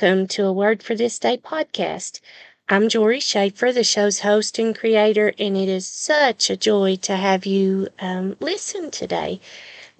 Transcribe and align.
welcome 0.00 0.28
to 0.28 0.44
a 0.44 0.52
Word 0.52 0.80
for 0.80 0.94
This 0.94 1.18
Day 1.18 1.38
podcast. 1.38 2.20
I'm 2.68 2.84
Jori 2.84 3.20
Schaefer, 3.20 3.72
the 3.72 3.82
show's 3.82 4.20
host 4.20 4.56
and 4.56 4.72
creator, 4.78 5.32
and 5.40 5.56
it 5.56 5.68
is 5.68 5.88
such 5.88 6.50
a 6.50 6.56
joy 6.56 6.94
to 7.02 7.16
have 7.16 7.44
you 7.44 7.88
um, 7.98 8.36
listen 8.38 8.92
today. 8.92 9.40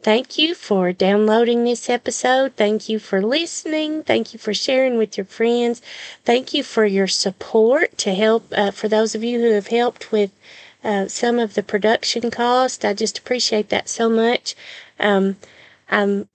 Thank 0.01 0.39
you 0.39 0.55
for 0.55 0.93
downloading 0.93 1.65
this 1.65 1.91
episode. 1.91 2.55
Thank 2.55 2.89
you 2.89 3.01
for 3.01 3.21
listening. 3.21 4.05
Thank 4.05 4.33
you 4.33 4.39
for 4.39 4.55
sharing 4.55 4.99
with 4.99 5.19
your 5.19 5.27
friends. 5.27 5.83
Thank 6.25 6.55
you 6.55 6.63
for 6.63 6.87
your 6.87 7.09
support 7.09 7.99
to 7.99 8.15
help, 8.15 8.53
uh, 8.53 8.71
for 8.71 8.87
those 8.87 9.17
of 9.17 9.25
you 9.25 9.41
who 9.41 9.51
have 9.51 9.67
helped 9.67 10.13
with 10.13 10.31
uh, 10.85 11.09
some 11.09 11.41
of 11.41 11.55
the 11.55 11.63
production 11.65 12.31
cost. 12.31 12.85
I 12.85 12.95
just 12.95 13.19
appreciate 13.19 13.69
that 13.71 13.89
so 13.89 14.09
much. 14.09 14.55
Um, 15.01 15.39
I'm 15.91 16.29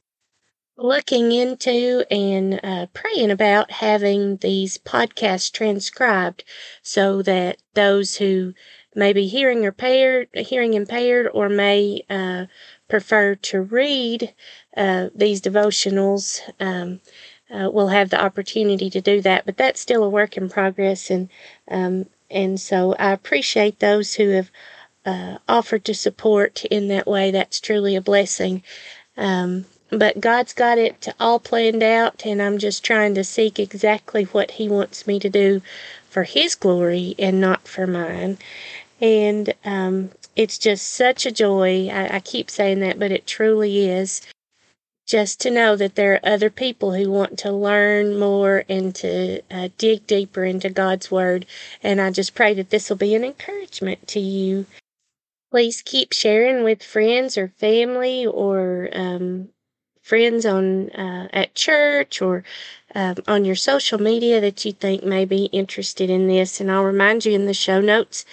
looking 0.78 1.32
into 1.32 2.04
and 2.10 2.60
uh, 2.64 2.88
praying 2.94 3.32
about 3.32 3.70
having 3.72 4.38
these 4.38 4.78
podcasts 4.80 5.52
transcribed 5.52 6.44
so 6.82 7.22
that 7.22 7.58
those 7.74 8.18
who 8.18 8.54
may 8.96 9.14
be 9.14 9.28
hearing 9.28 9.64
impaired, 9.64 10.28
hearing 10.34 10.74
impaired, 10.74 11.28
or 11.34 11.50
may 11.50 12.04
uh, 12.10 12.46
prefer 12.88 13.36
to 13.36 13.62
read 13.62 14.34
uh, 14.76 15.10
these 15.16 15.42
devotionals 15.42 16.42
um, 16.60 17.00
uh, 17.52 17.70
will 17.70 17.90
have 17.90 18.10
the 18.10 18.22
opportunity 18.22 18.90
to 18.90 19.02
do 19.02 19.22
that. 19.22 19.46
But 19.46 19.58
that's 19.58 19.80
still 19.80 20.04
a 20.04 20.10
work 20.10 20.38
in 20.38 20.50
progress, 20.50 21.10
and 21.10 21.30
um, 21.70 22.08
and 22.30 22.60
so 22.60 22.96
I 22.98 23.12
appreciate 23.12 23.80
those 23.80 24.16
who 24.16 24.30
have 24.30 24.52
uh, 25.06 25.38
offered 25.48 25.86
to 25.86 25.94
support 25.94 26.66
in 26.66 26.88
that 26.88 27.08
way. 27.08 27.32
That's 27.32 27.60
truly 27.60 27.96
a 27.96 28.02
blessing. 28.02 28.64
Um, 29.18 29.66
but 29.98 30.20
God's 30.20 30.54
got 30.54 30.78
it 30.78 31.08
all 31.20 31.40
planned 31.40 31.84
out, 31.84 32.26
and 32.26 32.42
I'm 32.42 32.58
just 32.58 32.84
trying 32.84 33.16
to 33.16 33.24
seek 33.24 33.60
exactly 33.60 34.24
what 34.26 34.52
He 34.52 34.68
wants 34.68 35.08
me 35.08 35.20
to 35.20 35.30
do 35.30 35.62
for 36.10 36.24
His 36.24 36.56
glory 36.56 37.16
and 37.20 37.40
not 37.40 37.68
for 37.68 37.88
mine. 37.88 38.38
And 39.02 39.54
um, 39.66 40.12
it's 40.36 40.58
just 40.58 40.88
such 40.94 41.26
a 41.26 41.32
joy. 41.32 41.90
I, 41.90 42.16
I 42.16 42.20
keep 42.20 42.50
saying 42.50 42.80
that, 42.80 43.00
but 43.00 43.12
it 43.12 43.28
truly 43.28 43.90
is. 43.90 44.22
Just 45.06 45.42
to 45.42 45.52
know 45.52 45.76
that 45.76 45.96
there 45.96 46.14
are 46.14 46.20
other 46.24 46.50
people 46.50 46.94
who 46.94 47.12
want 47.12 47.38
to 47.40 47.52
learn 47.52 48.18
more 48.18 48.64
and 48.70 48.96
to 48.96 49.42
uh, 49.52 49.68
dig 49.78 50.08
deeper 50.08 50.46
into 50.46 50.70
God's 50.70 51.12
Word. 51.12 51.46
And 51.84 52.00
I 52.00 52.10
just 52.10 52.34
pray 52.34 52.54
that 52.54 52.70
this 52.70 52.90
will 52.90 52.98
be 52.98 53.14
an 53.14 53.26
encouragement 53.26 54.08
to 54.10 54.20
you. 54.20 54.66
Please 55.52 55.82
keep 55.84 56.14
sharing 56.14 56.64
with 56.64 56.82
friends 56.82 57.38
or 57.38 57.50
family 57.50 58.26
or 58.26 58.90
um, 58.94 59.50
friends 60.04 60.46
on 60.46 60.90
uh, 60.92 61.28
at 61.34 61.56
church 61.56 62.22
or 62.22 62.44
um, 62.94 63.16
on 63.28 63.46
your 63.46 63.56
social 63.56 64.00
media 64.00 64.40
that 64.42 64.64
you 64.66 64.74
think 64.74 65.04
may 65.04 65.26
be 65.26 65.46
interested 65.46 66.10
in 66.10 66.28
this. 66.28 66.62
And 66.62 66.72
I'll 66.72 66.84
remind 66.84 67.26
you 67.26 67.32
in 67.34 67.48
the 67.48 67.54
show 67.54 67.82
notes, 67.82 68.26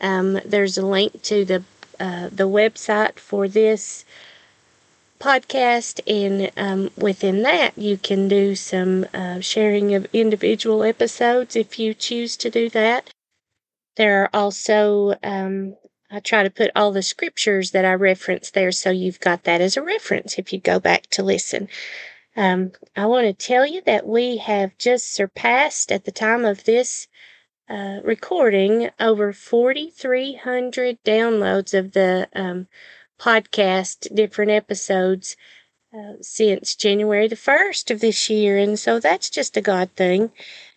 um, 0.00 0.40
there's 0.44 0.78
a 0.78 0.86
link 0.86 1.22
to 1.22 1.44
the 1.44 1.62
uh, 2.00 2.30
the 2.32 2.48
website 2.48 3.18
for 3.18 3.46
this 3.46 4.06
podcast, 5.18 6.00
and 6.06 6.50
um, 6.56 6.90
within 6.96 7.42
that, 7.42 7.76
you 7.76 7.98
can 7.98 8.26
do 8.26 8.56
some 8.56 9.04
uh, 9.12 9.38
sharing 9.40 9.94
of 9.94 10.06
individual 10.14 10.82
episodes 10.82 11.54
if 11.54 11.78
you 11.78 11.92
choose 11.92 12.38
to 12.38 12.48
do 12.48 12.70
that. 12.70 13.10
There 13.96 14.22
are 14.22 14.30
also 14.32 15.14
um, 15.22 15.76
I 16.10 16.20
try 16.20 16.42
to 16.42 16.50
put 16.50 16.70
all 16.74 16.92
the 16.92 17.02
scriptures 17.02 17.70
that 17.70 17.84
I 17.84 17.92
reference 17.92 18.50
there 18.50 18.72
so 18.72 18.90
you've 18.90 19.20
got 19.20 19.44
that 19.44 19.60
as 19.60 19.76
a 19.76 19.82
reference 19.82 20.38
if 20.38 20.52
you 20.52 20.58
go 20.58 20.80
back 20.80 21.06
to 21.10 21.22
listen. 21.22 21.68
Um, 22.36 22.72
I 22.96 23.06
want 23.06 23.26
to 23.26 23.46
tell 23.46 23.66
you 23.66 23.80
that 23.82 24.06
we 24.06 24.38
have 24.38 24.76
just 24.78 25.12
surpassed 25.12 25.92
at 25.92 26.04
the 26.04 26.12
time 26.12 26.44
of 26.44 26.64
this 26.64 27.06
uh, 27.68 28.00
recording 28.02 28.90
over 28.98 29.32
4,300 29.32 30.98
downloads 31.04 31.78
of 31.78 31.92
the 31.92 32.28
um, 32.34 32.66
podcast, 33.18 34.14
different 34.14 34.50
episodes. 34.50 35.36
Uh, 35.92 36.14
since 36.20 36.76
January 36.76 37.26
the 37.26 37.34
1st 37.34 37.90
of 37.90 37.98
this 37.98 38.30
year, 38.30 38.56
and 38.56 38.78
so 38.78 39.00
that's 39.00 39.28
just 39.28 39.56
a 39.56 39.60
God 39.60 39.90
thing. 39.96 40.30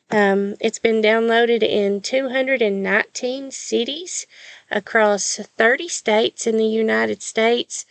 Um, 0.09 0.55
it's 0.59 0.79
been 0.79 1.03
downloaded 1.03 1.61
in 1.61 2.01
219 2.01 3.51
cities 3.51 4.25
across 4.73 5.37
30 5.37 5.87
states 5.87 6.45
in 6.45 6.57
the 6.57 6.65
United 6.65 7.21
States, 7.21 7.85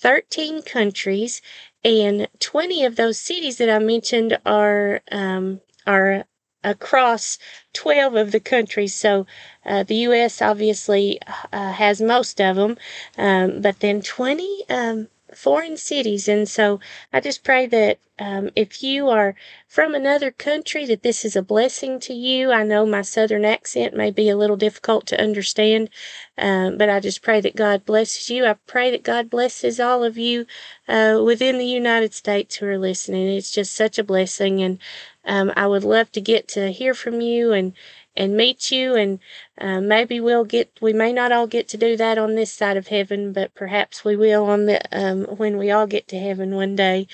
13 0.00 0.62
countries, 0.62 1.42
and 1.82 2.28
20 2.38 2.84
of 2.84 2.96
those 2.96 3.18
cities 3.18 3.58
that 3.58 3.70
I 3.70 3.78
mentioned 3.78 4.38
are 4.44 5.00
um, 5.10 5.60
are 5.86 6.24
across 6.64 7.38
12 7.74 8.16
of 8.16 8.32
the 8.32 8.40
countries. 8.40 8.94
So 8.94 9.26
uh, 9.64 9.84
the 9.84 9.94
U.S. 10.08 10.42
obviously 10.42 11.20
uh, 11.52 11.72
has 11.72 12.00
most 12.00 12.40
of 12.40 12.56
them, 12.56 12.76
um, 13.16 13.60
but 13.62 13.80
then 13.80 14.02
20 14.02 14.64
um, 14.68 15.08
foreign 15.36 15.76
cities. 15.76 16.28
And 16.28 16.48
so 16.48 16.80
I 17.12 17.20
just 17.20 17.44
pray 17.44 17.66
that 17.66 17.98
um, 18.18 18.50
if 18.56 18.82
you 18.82 19.08
are 19.08 19.34
from 19.68 19.94
another 19.94 20.30
country, 20.30 20.86
that 20.86 21.02
this 21.02 21.24
is 21.24 21.36
a 21.36 21.42
blessing 21.42 22.00
to 22.00 22.14
you. 22.14 22.50
I 22.50 22.62
know 22.64 22.86
my 22.86 23.02
southern 23.02 23.44
accent 23.44 23.94
may 23.94 24.10
be 24.10 24.30
a 24.30 24.36
little 24.36 24.56
difficult 24.56 25.06
to 25.08 25.20
understand, 25.20 25.90
um, 26.38 26.78
but 26.78 26.88
I 26.88 27.00
just 27.00 27.22
pray 27.22 27.40
that 27.42 27.56
God 27.56 27.84
blesses 27.84 28.30
you. 28.30 28.46
I 28.46 28.54
pray 28.66 28.90
that 28.90 29.02
God 29.02 29.28
blesses 29.28 29.78
all 29.78 30.02
of 30.02 30.16
you 30.16 30.46
uh, 30.88 31.20
within 31.24 31.58
the 31.58 31.66
United 31.66 32.14
States 32.14 32.56
who 32.56 32.66
are 32.66 32.78
listening. 32.78 33.28
It's 33.28 33.50
just 33.50 33.74
such 33.74 33.98
a 33.98 34.04
blessing. 34.04 34.62
And 34.62 34.78
um, 35.26 35.52
I 35.54 35.66
would 35.66 35.84
love 35.84 36.10
to 36.12 36.20
get 36.20 36.48
to 36.48 36.72
hear 36.72 36.94
from 36.94 37.20
you 37.20 37.52
and 37.52 37.74
and 38.16 38.36
meet 38.36 38.70
you. 38.70 38.94
And 38.94 39.20
uh, 39.60 39.80
maybe 39.80 40.20
we'll 40.20 40.44
get, 40.44 40.78
we 40.80 40.92
may 40.92 41.12
not 41.12 41.32
all 41.32 41.46
get 41.46 41.68
to 41.68 41.76
do 41.76 41.96
that 41.96 42.18
on 42.18 42.34
this 42.34 42.52
side 42.52 42.76
of 42.76 42.88
heaven, 42.88 43.32
but 43.32 43.54
perhaps 43.54 44.04
we 44.04 44.16
will 44.16 44.44
on 44.44 44.66
the, 44.66 44.80
um, 44.96 45.24
when 45.36 45.56
we 45.58 45.70
all 45.70 45.86
get 45.86 46.08
to 46.08 46.18
heaven 46.18 46.54
one 46.54 46.76
day. 46.76 47.06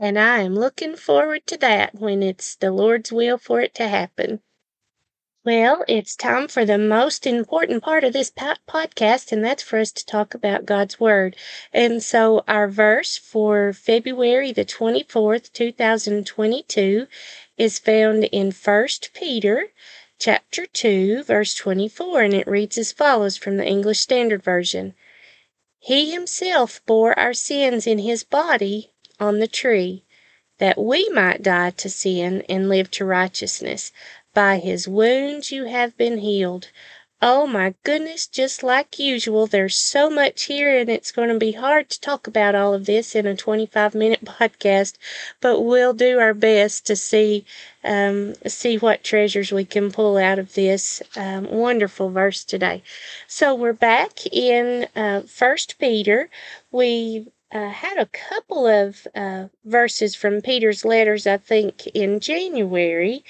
And 0.00 0.18
I 0.18 0.40
am 0.40 0.54
looking 0.54 0.96
forward 0.96 1.46
to 1.46 1.56
that 1.58 1.94
when 1.94 2.22
it's 2.22 2.56
the 2.56 2.72
Lord's 2.72 3.12
will 3.12 3.38
for 3.38 3.60
it 3.60 3.74
to 3.76 3.88
happen. 3.88 4.40
Well, 5.44 5.84
it's 5.88 6.16
time 6.16 6.48
for 6.48 6.64
the 6.64 6.78
most 6.78 7.26
important 7.26 7.82
part 7.82 8.02
of 8.02 8.14
this 8.14 8.30
podcast, 8.30 9.30
and 9.30 9.44
that's 9.44 9.62
for 9.62 9.78
us 9.78 9.92
to 9.92 10.06
talk 10.06 10.32
about 10.32 10.64
God's 10.64 10.98
Word. 10.98 11.36
And 11.70 12.02
so, 12.02 12.42
our 12.48 12.66
verse 12.66 13.18
for 13.18 13.74
February 13.74 14.52
the 14.52 14.64
24th, 14.64 15.52
2022 15.52 17.06
is 17.56 17.78
found 17.78 18.24
in 18.24 18.50
1 18.50 18.88
Peter 19.12 19.68
chapter 20.18 20.66
2 20.66 21.22
verse 21.22 21.54
24 21.54 22.22
and 22.22 22.34
it 22.34 22.46
reads 22.46 22.78
as 22.78 22.92
follows 22.92 23.36
from 23.36 23.56
the 23.56 23.66
English 23.66 24.00
Standard 24.00 24.42
Version. 24.42 24.94
He 25.78 26.12
himself 26.12 26.80
bore 26.86 27.18
our 27.18 27.34
sins 27.34 27.86
in 27.86 27.98
his 27.98 28.24
body 28.24 28.92
on 29.20 29.38
the 29.38 29.46
tree 29.46 30.04
that 30.58 30.78
we 30.78 31.08
might 31.10 31.42
die 31.42 31.70
to 31.70 31.90
sin 31.90 32.42
and 32.48 32.68
live 32.68 32.90
to 32.92 33.04
righteousness. 33.04 33.92
By 34.32 34.58
his 34.58 34.88
wounds 34.88 35.52
you 35.52 35.64
have 35.64 35.96
been 35.96 36.18
healed. 36.18 36.70
Oh 37.22 37.46
my 37.46 37.74
goodness, 37.84 38.26
just 38.26 38.62
like 38.62 38.98
usual, 38.98 39.46
there's 39.46 39.76
so 39.76 40.10
much 40.10 40.42
here 40.44 40.78
and 40.78 40.90
it's 40.90 41.10
going 41.10 41.30
to 41.30 41.38
be 41.38 41.52
hard 41.52 41.88
to 41.90 42.00
talk 42.00 42.26
about 42.26 42.54
all 42.54 42.74
of 42.74 42.84
this 42.86 43.14
in 43.16 43.26
a 43.26 43.34
25 43.34 43.94
minute 43.94 44.24
podcast, 44.24 44.96
but 45.40 45.62
we'll 45.62 45.94
do 45.94 46.18
our 46.20 46.34
best 46.34 46.86
to 46.86 46.94
see, 46.96 47.46
um, 47.82 48.34
see 48.46 48.76
what 48.76 49.02
treasures 49.02 49.50
we 49.52 49.64
can 49.64 49.90
pull 49.90 50.18
out 50.18 50.38
of 50.38 50.54
this 50.54 51.02
um, 51.16 51.50
wonderful 51.50 52.10
verse 52.10 52.44
today. 52.44 52.82
So 53.26 53.54
we're 53.54 53.72
back 53.72 54.26
in 54.30 54.86
uh, 54.94 55.22
First 55.22 55.78
Peter. 55.78 56.28
We 56.70 57.26
uh, 57.52 57.70
had 57.70 57.96
a 57.98 58.06
couple 58.06 58.66
of 58.66 59.06
uh, 59.14 59.46
verses 59.64 60.14
from 60.14 60.42
Peter's 60.42 60.84
letters, 60.84 61.26
I 61.26 61.38
think, 61.38 61.86
in 61.88 62.20
January, 62.20 63.24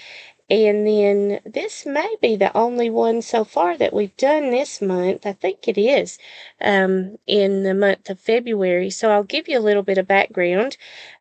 and 0.50 0.86
then 0.86 1.40
this 1.46 1.86
may 1.86 2.16
be 2.20 2.36
the 2.36 2.54
only 2.56 2.90
one 2.90 3.22
so 3.22 3.44
far 3.44 3.78
that 3.78 3.94
we've 3.94 4.16
done 4.16 4.50
this 4.50 4.82
month. 4.82 5.26
I 5.26 5.32
think 5.32 5.66
it 5.66 5.78
is 5.78 6.18
um, 6.60 7.18
in 7.26 7.62
the 7.62 7.74
month 7.74 8.10
of 8.10 8.20
February. 8.20 8.90
So 8.90 9.10
I'll 9.10 9.24
give 9.24 9.48
you 9.48 9.58
a 9.58 9.60
little 9.60 9.82
bit 9.82 9.96
of 9.98 10.06
background. 10.06 10.76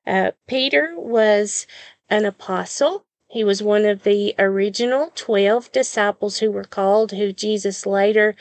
Uh, 0.06 0.32
Peter 0.48 0.94
was 0.98 1.66
an 2.10 2.26
apostle. 2.26 3.06
He 3.28 3.44
was 3.44 3.64
one 3.64 3.86
of 3.86 4.04
the 4.04 4.36
original 4.38 5.12
12 5.16 5.72
disciples 5.72 6.40
who 6.40 6.52
were 6.52 6.66
called, 6.66 7.12
who 7.14 7.32
Jesus 7.32 7.86
later 7.86 8.36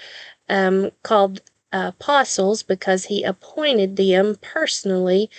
um, 0.49 0.91
called 1.03 1.43
apostles 1.73 2.63
because 2.63 3.05
he 3.05 3.23
appointed 3.23 3.97
them 3.97 4.37
personally 4.43 5.31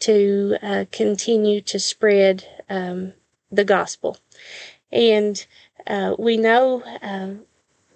to 0.00 0.56
uh, 0.62 0.84
continue 0.92 1.60
to 1.62 1.78
spread 1.78 2.44
um, 2.68 3.14
the 3.50 3.64
gospel. 3.64 4.18
And 4.92 5.44
uh, 5.86 6.14
we 6.18 6.36
know, 6.36 6.82
uh, 7.02 7.30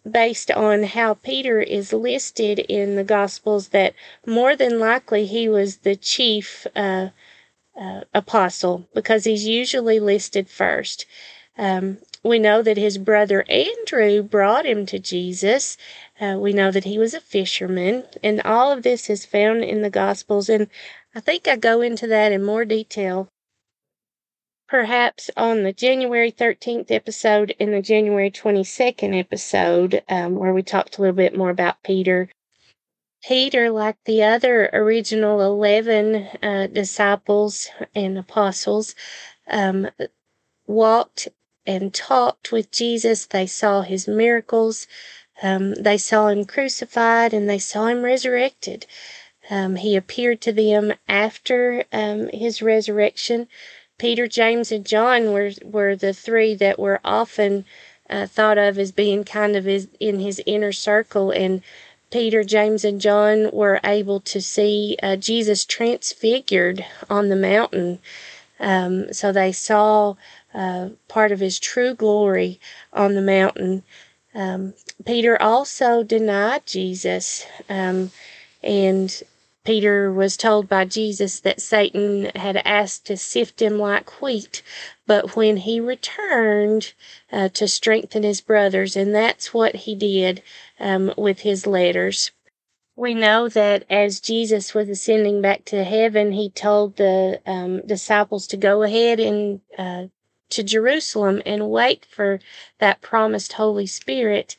based 0.09 0.51
on 0.51 0.83
how 0.85 1.15
Peter 1.15 1.61
is 1.61 1.93
listed 1.93 2.59
in 2.61 2.97
the 2.97 3.05
Gospels, 3.05 3.69
that 3.69 3.95
more 4.27 4.57
than 4.57 4.79
likely 4.79 5.27
he 5.27 5.49
was 5.49 5.79
the 5.79 5.97
chief 5.97 6.67
uh, 6.77 7.09
uh, 7.79 8.01
apostle 8.13 8.87
because 8.95 9.25
he's 9.25 9.47
usually 9.47 9.99
listed 10.01 10.49
first. 10.49 11.07
Um, 11.57 11.99
we 12.23 12.39
know 12.39 12.63
that 12.63 12.77
his 12.77 12.99
brother 12.99 13.45
Andrew 13.49 14.23
brought 14.23 14.67
him 14.67 14.87
to 14.87 14.99
Jesus. 14.99 15.77
Uh, 16.21 16.37
we 16.39 16.53
know 16.53 16.71
that 16.71 16.85
he 16.85 16.99
was 16.99 17.15
a 17.15 17.21
fisherman, 17.21 18.05
and 18.23 18.41
all 18.43 18.73
of 18.73 18.83
this 18.83 19.11
is 19.11 19.27
found 19.27 19.63
in 19.63 19.83
the 19.83 19.91
Gospels. 19.91 20.49
And 20.49 20.69
I 21.15 21.21
think 21.21 21.47
I 21.47 21.57
go 21.57 21.81
into 21.81 22.07
that 22.09 22.33
in 22.33 22.43
more 22.43 22.65
detail 22.65 23.29
perhaps 24.67 25.31
on 25.37 25.63
the 25.63 25.73
January 25.73 26.33
13th 26.33 26.91
episode 26.91 27.55
and 27.61 27.73
the 27.73 27.83
January 27.83 28.31
22nd 28.31 29.19
episode, 29.19 30.03
um, 30.09 30.37
where 30.37 30.55
we 30.55 30.63
talked 30.63 30.99
a 30.99 31.01
little 31.01 31.17
bit 31.17 31.37
more 31.37 31.51
about 31.51 31.83
Peter. 31.83 32.29
Peter, 33.27 33.71
like 33.71 33.97
the 34.05 34.23
other 34.23 34.69
original 34.73 35.41
11 35.41 36.29
uh, 36.43 36.67
disciples 36.67 37.69
and 37.95 38.19
apostles, 38.19 38.95
um, 39.49 39.89
walked 40.67 41.29
and 41.67 41.95
talked 41.95 42.53
with 42.53 42.71
Jesus. 42.71 43.27
They 43.27 43.47
saw 43.47 43.83
his 43.83 44.07
miracles. 44.07 44.87
Um, 45.43 45.75
they 45.75 45.99
saw 45.99 46.29
him 46.29 46.45
crucified 46.45 47.33
and 47.33 47.49
they 47.49 47.59
saw 47.59 47.87
him 47.87 48.03
resurrected. 48.03 48.87
Um, 49.51 49.77
he 49.77 49.97
appeared 49.97 50.41
to 50.43 50.53
them 50.53 50.95
after 51.09 51.85
um, 51.93 52.29
his 52.29 52.63
resurrection. 52.63 53.49
Peter, 54.05 54.27
James, 54.27 54.71
and 54.71 54.85
John 54.85 55.33
were, 55.33 55.53
were 55.65 55.97
the 55.97 56.13
three 56.13 56.55
that 56.57 56.79
were 56.79 57.01
often 57.03 57.65
uh, 58.11 58.27
thought 58.27 58.59
of 58.59 58.79
as 58.79 58.93
being 58.93 59.25
kind 59.25 59.57
of 59.57 59.65
his, 59.65 59.89
in 59.99 60.21
his 60.21 60.43
inner 60.45 60.73
circle. 60.73 61.31
And 61.31 61.63
Peter, 62.11 62.45
James, 62.45 62.85
and 62.85 63.01
John 63.01 63.49
were 63.51 63.81
able 63.83 64.21
to 64.21 64.43
see 64.43 64.99
uh, 65.03 65.17
Jesus 65.17 65.65
transfigured 65.65 66.85
on 67.09 67.31
the 67.31 67.35
mountain. 67.37 67.99
Um, 68.61 69.11
so 69.11 69.33
they 69.33 69.53
saw 69.53 70.17
uh, 70.53 70.91
part 71.09 71.33
of 71.33 71.41
his 71.41 71.59
true 71.59 71.95
glory 71.95 72.61
on 72.93 73.15
the 73.15 73.23
mountain. 73.23 73.85
Um, 74.35 74.75
Peter 75.07 75.41
also 75.41 76.03
denied 76.03 76.67
Jesus, 76.67 77.47
um, 77.71 78.11
and 78.63 79.23
Peter 79.65 80.13
was 80.13 80.37
told 80.37 80.69
by 80.69 80.85
Jesus 80.85 81.41
that 81.41 81.61
Satan 81.61 82.27
had 82.35 82.59
asked 82.67 83.07
to 83.07 83.17
sift 83.17 83.63
him 83.63 83.79
like 83.79 84.21
wheat, 84.21 84.63
but 85.07 85.37
when 85.37 85.57
he 85.59 85.81
returned 85.81 86.93
uh, 87.33 87.49
to 87.51 87.67
strengthen 87.67 88.23
his 88.23 88.43
brothers, 88.43 88.95
and 88.95 89.15
that's 89.15 89.55
what 89.55 89.75
he 89.75 89.95
did 89.95 90.43
um, 90.79 91.13
with 91.17 91.41
his 91.41 91.67
letters. 91.67 92.31
We 92.97 93.15
know 93.15 93.49
that 93.49 93.85
as 93.91 94.21
Jesus 94.21 94.75
was 94.75 94.89
ascending 94.89 95.41
back 95.41 95.65
to 95.67 95.83
heaven, 95.83 96.33
he 96.33 96.51
told 96.51 96.97
the 96.97 97.41
um, 97.47 97.85
disciples 97.87 98.47
to 98.49 98.57
go 98.57 98.83
ahead 98.83 99.19
and 99.19 99.61
uh, 99.77 100.05
to 100.51 100.63
Jerusalem 100.63 101.43
and 101.45 101.71
wait 101.71 102.05
for 102.05 102.41
that 102.79 103.01
promised 103.01 103.55
Holy 103.55 103.87
Spirit. 103.87 104.57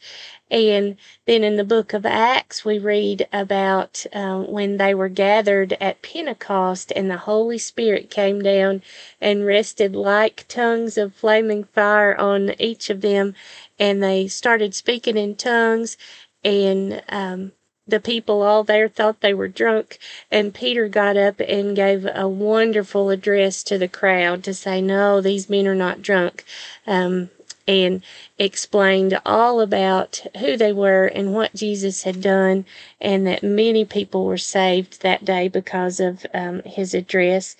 And 0.52 0.98
then 1.26 1.44
in 1.44 1.56
the 1.56 1.64
book 1.64 1.94
of 1.94 2.06
Acts, 2.06 2.64
we 2.64 2.78
read 2.78 3.28
about 3.34 4.06
um, 4.14 4.52
when 4.52 4.78
they 4.78 4.94
were 4.94 5.10
gathered 5.10 5.74
at 5.82 6.02
Pentecost 6.02 6.92
and 6.96 7.10
the 7.10 7.18
Holy 7.18 7.58
Spirit 7.58 8.10
came 8.10 8.42
down 8.42 8.84
and 9.20 9.46
rested 9.46 9.96
like 9.96 10.46
tongues 10.48 10.98
of 10.98 11.16
flaming 11.16 11.64
fire 11.64 12.16
on 12.16 12.54
each 12.60 12.90
of 12.90 13.02
them. 13.02 13.34
And 13.80 14.04
they 14.04 14.28
started 14.28 14.76
speaking 14.76 15.18
in 15.18 15.36
tongues. 15.36 15.98
And 16.44 17.02
um, 17.10 17.54
the 17.88 18.00
people 18.00 18.42
all 18.42 18.64
there 18.64 18.90
thought 18.90 19.22
they 19.22 19.34
were 19.34 19.48
drunk, 19.48 20.00
and 20.32 20.54
Peter 20.54 20.88
got 20.88 21.18
up 21.18 21.40
and 21.40 21.76
gave 21.76 22.08
a 22.14 22.28
wonderful 22.28 23.10
address 23.10 23.62
to 23.64 23.78
the 23.78 23.88
crowd 23.88 24.44
to 24.44 24.54
say, 24.54 24.82
No, 24.82 25.22
these 25.22 25.50
men 25.50 25.68
are 25.68 25.76
not 25.76 26.02
drunk, 26.02 26.44
um, 26.88 27.30
and 27.68 28.02
explained 28.40 29.20
all 29.26 29.62
about 29.62 30.26
who 30.40 30.58
they 30.58 30.72
were 30.72 31.06
and 31.06 31.34
what 31.34 31.54
Jesus 31.54 32.04
had 32.04 32.22
done, 32.22 32.66
and 33.00 33.28
that 33.28 33.44
many 33.44 33.86
people 33.86 34.26
were 34.26 34.38
saved 34.38 35.02
that 35.02 35.24
day 35.24 35.48
because 35.48 36.00
of 36.00 36.26
um, 36.34 36.62
his 36.64 36.94
address. 36.94 37.56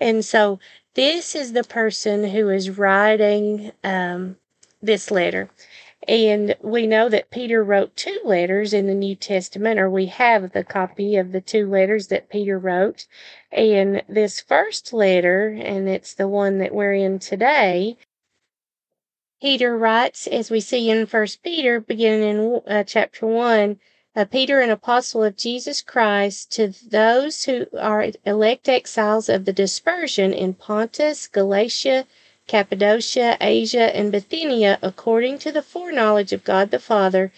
And 0.00 0.24
so, 0.24 0.58
this 0.94 1.36
is 1.36 1.52
the 1.52 1.64
person 1.64 2.30
who 2.30 2.48
is 2.48 2.70
writing 2.70 3.70
um, 3.84 4.36
this 4.82 5.10
letter. 5.12 5.48
And 6.08 6.56
we 6.62 6.86
know 6.86 7.10
that 7.10 7.30
Peter 7.30 7.62
wrote 7.62 7.94
two 7.94 8.18
letters 8.24 8.72
in 8.72 8.86
the 8.86 8.94
New 8.94 9.14
Testament, 9.14 9.78
or 9.78 9.90
we 9.90 10.06
have 10.06 10.52
the 10.52 10.64
copy 10.64 11.16
of 11.16 11.32
the 11.32 11.42
two 11.42 11.68
letters 11.68 12.06
that 12.06 12.30
Peter 12.30 12.58
wrote. 12.58 13.06
And 13.52 14.02
this 14.08 14.40
first 14.40 14.94
letter, 14.94 15.48
and 15.48 15.86
it's 15.86 16.14
the 16.14 16.26
one 16.26 16.58
that 16.58 16.74
we're 16.74 16.94
in 16.94 17.18
today, 17.18 17.98
Peter 19.42 19.76
writes, 19.76 20.26
as 20.26 20.50
we 20.50 20.60
see 20.60 20.88
in 20.88 21.04
First 21.04 21.42
Peter, 21.42 21.78
beginning 21.78 22.22
in 22.22 22.62
uh, 22.66 22.84
chapter 22.84 23.26
1, 23.26 23.78
uh, 24.16 24.24
Peter, 24.24 24.60
an 24.60 24.70
apostle 24.70 25.22
of 25.22 25.36
Jesus 25.36 25.82
Christ, 25.82 26.50
to 26.52 26.72
those 26.90 27.44
who 27.44 27.66
are 27.78 28.10
elect 28.24 28.68
exiles 28.68 29.28
of 29.28 29.44
the 29.44 29.52
dispersion 29.52 30.32
in 30.32 30.54
Pontus, 30.54 31.28
Galatia, 31.28 32.06
Cappadocia, 32.48 33.36
Asia, 33.40 33.94
and 33.94 34.10
Bithynia, 34.10 34.78
according 34.82 35.38
to 35.38 35.52
the 35.52 35.62
foreknowledge 35.62 36.32
of 36.32 36.44
God 36.44 36.70
the 36.70 36.80
Father, 36.80 37.30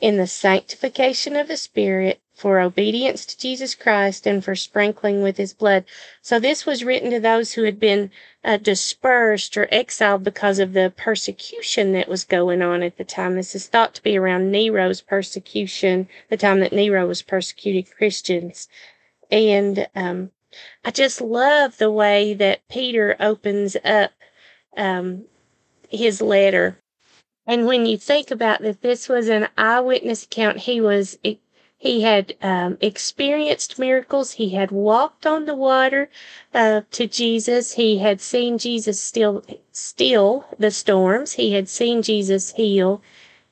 in 0.00 0.16
the 0.16 0.26
sanctification 0.26 1.36
of 1.36 1.48
the 1.48 1.56
Spirit, 1.56 2.20
for 2.34 2.60
obedience 2.60 3.24
to 3.24 3.38
Jesus 3.38 3.74
Christ, 3.74 4.26
and 4.26 4.44
for 4.44 4.54
sprinkling 4.54 5.22
with 5.22 5.38
his 5.38 5.54
blood. 5.54 5.84
So 6.20 6.38
this 6.38 6.66
was 6.66 6.84
written 6.84 7.10
to 7.12 7.20
those 7.20 7.52
who 7.52 7.62
had 7.62 7.80
been 7.80 8.10
uh, 8.44 8.58
dispersed 8.58 9.56
or 9.56 9.68
exiled 9.70 10.24
because 10.24 10.58
of 10.58 10.74
the 10.74 10.92
persecution 10.94 11.92
that 11.92 12.08
was 12.08 12.24
going 12.24 12.60
on 12.60 12.82
at 12.82 12.98
the 12.98 13.04
time. 13.04 13.36
This 13.36 13.54
is 13.54 13.68
thought 13.68 13.94
to 13.94 14.02
be 14.02 14.18
around 14.18 14.50
Nero's 14.50 15.00
persecution, 15.00 16.08
the 16.28 16.36
time 16.36 16.60
that 16.60 16.72
Nero 16.72 17.06
was 17.06 17.22
persecuting 17.22 17.84
Christians. 17.84 18.68
And 19.30 19.88
um, 19.94 20.30
I 20.84 20.90
just 20.90 21.20
love 21.20 21.78
the 21.78 21.90
way 21.90 22.34
that 22.34 22.68
Peter 22.68 23.16
opens 23.18 23.76
up 23.84 24.12
um, 24.76 25.24
his 25.88 26.20
letter. 26.20 26.78
And 27.46 27.66
when 27.66 27.86
you 27.86 27.96
think 27.96 28.30
about 28.30 28.62
that, 28.62 28.82
this 28.82 29.08
was 29.08 29.28
an 29.28 29.48
eyewitness 29.56 30.24
account. 30.24 30.58
He 30.58 30.80
was 30.80 31.16
he 31.78 32.02
had 32.02 32.34
um, 32.40 32.78
experienced 32.80 33.78
miracles. 33.78 34.32
He 34.32 34.50
had 34.50 34.70
walked 34.70 35.26
on 35.26 35.44
the 35.44 35.54
water 35.54 36.08
uh, 36.54 36.80
to 36.90 37.06
Jesus. 37.06 37.74
He 37.74 37.98
had 37.98 38.20
seen 38.20 38.58
Jesus 38.58 39.00
still 39.00 39.44
still 39.72 40.46
the 40.58 40.70
storms. 40.70 41.34
He 41.34 41.52
had 41.52 41.68
seen 41.68 42.02
Jesus 42.02 42.52
heal. 42.54 43.02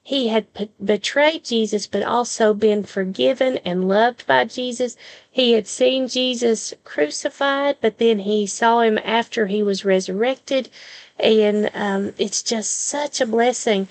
He 0.02 0.28
had 0.28 0.52
p- 0.52 0.70
betrayed 0.84 1.44
Jesus, 1.44 1.86
but 1.86 2.02
also 2.02 2.52
been 2.54 2.82
forgiven 2.82 3.58
and 3.64 3.88
loved 3.88 4.26
by 4.26 4.44
Jesus. 4.44 4.96
He 5.30 5.52
had 5.52 5.66
seen 5.66 6.08
Jesus 6.08 6.74
crucified, 6.84 7.76
but 7.80 7.98
then 7.98 8.20
he 8.20 8.46
saw 8.46 8.80
him 8.80 8.98
after 9.04 9.46
he 9.46 9.62
was 9.62 9.84
resurrected. 9.84 10.68
And 11.18 11.70
um, 11.74 12.14
it's 12.18 12.42
just 12.42 12.70
such 12.88 13.20
a 13.20 13.26
blessing 13.26 13.88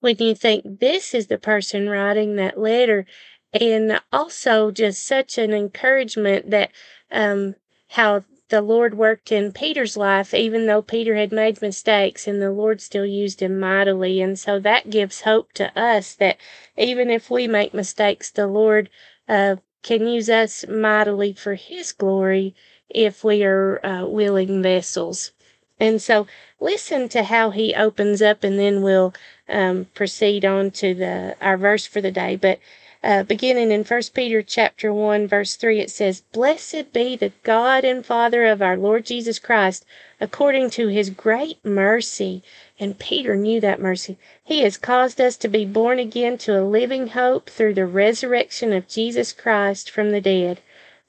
when 0.00 0.16
you 0.18 0.34
think 0.34 0.80
this 0.80 1.14
is 1.14 1.26
the 1.28 1.38
person 1.38 1.88
writing 1.88 2.36
that 2.36 2.58
letter. 2.58 3.06
And 3.52 4.00
also 4.12 4.70
just 4.70 5.06
such 5.06 5.38
an 5.38 5.52
encouragement 5.54 6.50
that 6.50 6.70
um, 7.10 7.54
how 7.90 8.24
the 8.48 8.62
Lord 8.62 8.96
worked 8.96 9.32
in 9.32 9.52
Peter's 9.52 9.96
life, 9.96 10.32
even 10.32 10.66
though 10.66 10.82
Peter 10.82 11.16
had 11.16 11.32
made 11.32 11.60
mistakes, 11.60 12.28
and 12.28 12.40
the 12.40 12.52
Lord 12.52 12.80
still 12.80 13.06
used 13.06 13.40
him 13.40 13.58
mightily. 13.58 14.20
And 14.20 14.38
so 14.38 14.60
that 14.60 14.90
gives 14.90 15.22
hope 15.22 15.52
to 15.54 15.76
us 15.78 16.14
that 16.14 16.36
even 16.76 17.10
if 17.10 17.30
we 17.30 17.48
make 17.48 17.74
mistakes, 17.74 18.30
the 18.30 18.46
Lord 18.46 18.88
uh, 19.28 19.56
can 19.82 20.06
use 20.06 20.28
us 20.28 20.64
mightily 20.68 21.32
for 21.32 21.54
His 21.54 21.92
glory 21.92 22.54
if 22.88 23.24
we 23.24 23.42
are 23.44 23.84
uh, 23.84 24.06
willing 24.06 24.62
vessels. 24.62 25.32
And 25.78 26.00
so 26.00 26.26
listen 26.58 27.08
to 27.10 27.24
how 27.24 27.50
he 27.50 27.74
opens 27.74 28.22
up, 28.22 28.42
and 28.42 28.58
then 28.58 28.82
we'll 28.82 29.12
um, 29.46 29.88
proceed 29.94 30.44
on 30.44 30.70
to 30.70 30.94
the 30.94 31.36
our 31.40 31.58
verse 31.58 31.84
for 31.84 32.00
the 32.00 32.10
day. 32.10 32.34
But 32.36 32.58
uh, 33.04 33.22
beginning 33.24 33.70
in 33.70 33.84
First 33.84 34.14
Peter 34.14 34.42
chapter 34.42 34.92
one 34.92 35.28
verse 35.28 35.54
three, 35.54 35.80
it 35.80 35.90
says, 35.90 36.22
"Blessed 36.32 36.94
be 36.94 37.14
the 37.14 37.32
God 37.42 37.84
and 37.84 38.06
Father 38.06 38.46
of 38.46 38.62
our 38.62 38.78
Lord 38.78 39.04
Jesus 39.04 39.38
Christ, 39.38 39.84
according 40.18 40.70
to 40.70 40.88
His 40.88 41.10
great 41.10 41.62
mercy." 41.62 42.42
And 42.80 42.98
Peter 42.98 43.36
knew 43.36 43.60
that 43.60 43.78
mercy. 43.78 44.16
He 44.42 44.62
has 44.62 44.78
caused 44.78 45.20
us 45.20 45.36
to 45.36 45.48
be 45.48 45.66
born 45.66 45.98
again 45.98 46.38
to 46.38 46.58
a 46.58 46.64
living 46.64 47.08
hope 47.08 47.50
through 47.50 47.74
the 47.74 47.86
resurrection 47.86 48.72
of 48.72 48.88
Jesus 48.88 49.32
Christ 49.32 49.90
from 49.90 50.10
the 50.10 50.22
dead, 50.22 50.60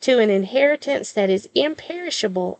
to 0.02 0.20
an 0.20 0.30
inheritance 0.30 1.14
that 1.14 1.30
is 1.30 1.48
imperishable 1.56 2.60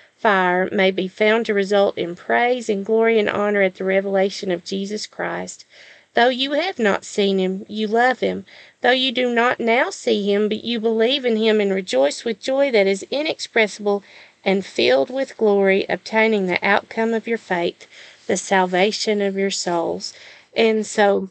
fire, 0.21 0.69
may 0.71 0.91
be 0.91 1.07
found 1.07 1.47
to 1.47 1.53
result 1.53 1.97
in 1.97 2.15
praise 2.15 2.69
and 2.69 2.85
glory 2.85 3.17
and 3.17 3.27
honor 3.27 3.63
at 3.63 3.75
the 3.75 3.83
revelation 3.83 4.51
of 4.51 4.63
Jesus 4.63 5.07
Christ. 5.07 5.65
Though 6.13 6.29
you 6.29 6.51
have 6.51 6.77
not 6.77 7.05
seen 7.05 7.39
him, 7.39 7.65
you 7.67 7.87
love 7.87 8.19
him. 8.19 8.45
Though 8.81 8.91
you 8.91 9.11
do 9.11 9.33
not 9.33 9.59
now 9.59 9.89
see 9.89 10.31
him, 10.31 10.47
but 10.47 10.63
you 10.63 10.79
believe 10.79 11.25
in 11.25 11.37
him 11.37 11.59
and 11.59 11.73
rejoice 11.73 12.23
with 12.23 12.39
joy 12.39 12.69
that 12.71 12.85
is 12.85 13.05
inexpressible 13.09 14.03
and 14.45 14.65
filled 14.65 15.09
with 15.09 15.37
glory, 15.37 15.85
obtaining 15.89 16.45
the 16.45 16.63
outcome 16.63 17.13
of 17.13 17.27
your 17.27 17.37
faith, 17.37 17.87
the 18.27 18.37
salvation 18.37 19.21
of 19.21 19.35
your 19.35 19.51
souls. 19.51 20.13
And 20.55 20.85
so 20.85 21.29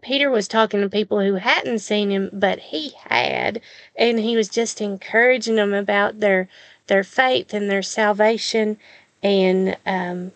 Peter 0.00 0.30
was 0.30 0.48
talking 0.48 0.80
to 0.80 0.88
people 0.88 1.20
who 1.20 1.34
hadn't 1.34 1.78
seen 1.78 2.10
him, 2.10 2.30
but 2.32 2.58
he 2.58 2.92
had, 3.04 3.60
and 3.94 4.18
he 4.18 4.36
was 4.36 4.48
just 4.48 4.80
encouraging 4.80 5.56
them 5.56 5.72
about 5.72 6.20
their 6.20 6.48
their 6.86 7.04
faith 7.04 7.54
and 7.54 7.70
their 7.70 7.82
salvation, 7.82 8.78
and 9.22 9.76
um, 9.86 10.32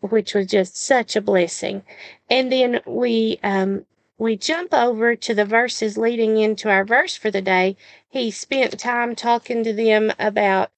which 0.00 0.34
was 0.34 0.46
just 0.46 0.76
such 0.76 1.16
a 1.16 1.20
blessing. 1.20 1.82
And 2.28 2.50
then 2.50 2.80
we 2.86 3.38
um, 3.42 3.86
we 4.18 4.36
jump 4.36 4.72
over 4.72 5.14
to 5.14 5.34
the 5.34 5.44
verses 5.44 5.98
leading 5.98 6.38
into 6.38 6.70
our 6.70 6.84
verse 6.84 7.16
for 7.16 7.30
the 7.30 7.42
day. 7.42 7.76
He 8.08 8.30
spent 8.30 8.78
time 8.78 9.14
talking 9.14 9.62
to 9.64 9.72
them 9.72 10.12
about 10.18 10.70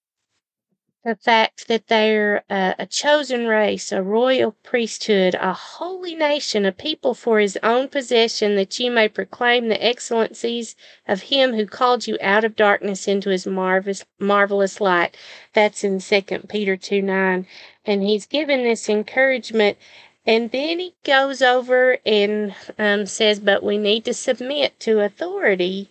the 1.04 1.14
fact 1.14 1.68
that 1.68 1.86
they're 1.86 2.42
a 2.50 2.84
chosen 2.86 3.46
race, 3.46 3.92
a 3.92 4.02
royal 4.02 4.52
priesthood, 4.64 5.34
a 5.36 5.52
holy 5.52 6.14
nation, 6.14 6.66
a 6.66 6.72
people 6.72 7.14
for 7.14 7.38
his 7.38 7.56
own 7.62 7.88
possession, 7.88 8.56
that 8.56 8.78
you 8.80 8.90
may 8.90 9.08
proclaim 9.08 9.68
the 9.68 9.82
excellencies 9.82 10.74
of 11.06 11.22
him 11.22 11.54
who 11.54 11.66
called 11.66 12.08
you 12.08 12.18
out 12.20 12.44
of 12.44 12.56
darkness 12.56 13.06
into 13.06 13.30
his 13.30 13.46
marvelous, 13.46 14.04
marvelous 14.18 14.80
light. 14.80 15.16
That's 15.52 15.84
in 15.84 16.00
2 16.00 16.22
Peter 16.48 16.76
2 16.76 17.00
9. 17.00 17.46
And 17.86 18.02
he's 18.02 18.26
given 18.26 18.64
this 18.64 18.88
encouragement. 18.88 19.78
And 20.26 20.50
then 20.50 20.80
he 20.80 20.94
goes 21.04 21.40
over 21.40 21.98
and 22.04 22.54
um, 22.76 23.06
says, 23.06 23.38
But 23.38 23.62
we 23.62 23.78
need 23.78 24.04
to 24.04 24.12
submit 24.12 24.78
to 24.80 25.00
authority, 25.00 25.88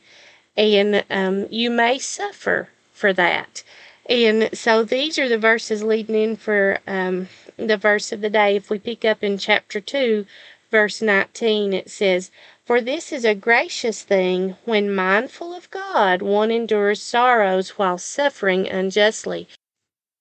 and 0.56 1.04
um, 1.10 1.48
you 1.50 1.72
may 1.72 1.98
suffer 1.98 2.70
for 2.94 3.14
that. 3.14 3.64
And 4.10 4.50
so 4.54 4.84
these 4.84 5.20
are 5.20 5.28
the 5.28 5.38
verses 5.38 5.84
leading 5.84 6.16
in 6.16 6.36
for 6.38 6.80
um, 6.88 7.28
the 7.58 7.78
verse 7.78 8.12
of 8.12 8.22
the 8.22 8.30
day. 8.30 8.56
If 8.56 8.70
we 8.70 8.80
pick 8.80 9.04
up 9.04 9.22
in 9.22 9.38
chapter 9.38 9.82
2, 9.82 10.26
verse 10.72 11.02
19, 11.02 11.74
it 11.74 11.90
says, 11.90 12.32
For 12.66 12.80
this 12.80 13.12
is 13.12 13.26
a 13.26 13.36
gracious 13.36 14.04
thing 14.04 14.56
when 14.64 14.94
mindful 14.94 15.54
of 15.54 15.70
God, 15.72 16.22
one 16.22 16.52
endures 16.52 17.02
sorrows 17.02 17.72
while 17.72 17.98
suffering 17.98 18.68
unjustly. 18.68 19.48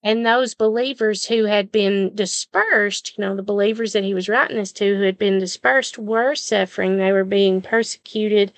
And 0.03 0.25
those 0.25 0.53
believers 0.53 1.25
who 1.27 1.45
had 1.45 1.71
been 1.71 2.13
dispersed, 2.13 3.17
you 3.17 3.21
know, 3.23 3.35
the 3.35 3.41
believers 3.41 3.93
that 3.93 4.03
he 4.03 4.13
was 4.13 4.29
writing 4.29 4.57
this 4.57 4.71
to 4.73 4.97
who 4.97 5.03
had 5.03 5.17
been 5.17 5.39
dispersed 5.39 5.97
were 5.97 6.35
suffering. 6.35 6.97
They 6.97 7.11
were 7.11 7.25
being 7.25 7.61
persecuted 7.61 8.51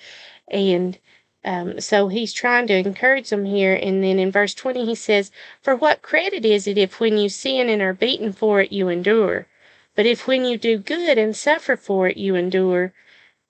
and 0.48 0.98
um, 1.42 1.80
so 1.80 2.08
he's 2.08 2.32
trying 2.32 2.66
to 2.66 2.74
encourage 2.74 3.30
them 3.30 3.46
here. 3.46 3.74
And 3.74 4.04
then 4.04 4.18
in 4.18 4.30
verse 4.30 4.54
20, 4.54 4.84
he 4.84 4.94
says, 4.94 5.30
For 5.62 5.74
what 5.74 6.02
credit 6.02 6.44
is 6.44 6.66
it 6.66 6.76
if 6.76 7.00
when 7.00 7.16
you 7.16 7.28
sin 7.28 7.68
and 7.68 7.80
are 7.80 7.94
beaten 7.94 8.32
for 8.32 8.60
it, 8.60 8.72
you 8.72 8.88
endure? 8.88 9.46
But 9.94 10.06
if 10.06 10.26
when 10.26 10.44
you 10.44 10.58
do 10.58 10.78
good 10.78 11.16
and 11.18 11.34
suffer 11.34 11.76
for 11.76 12.08
it, 12.08 12.16
you 12.16 12.34
endure, 12.34 12.92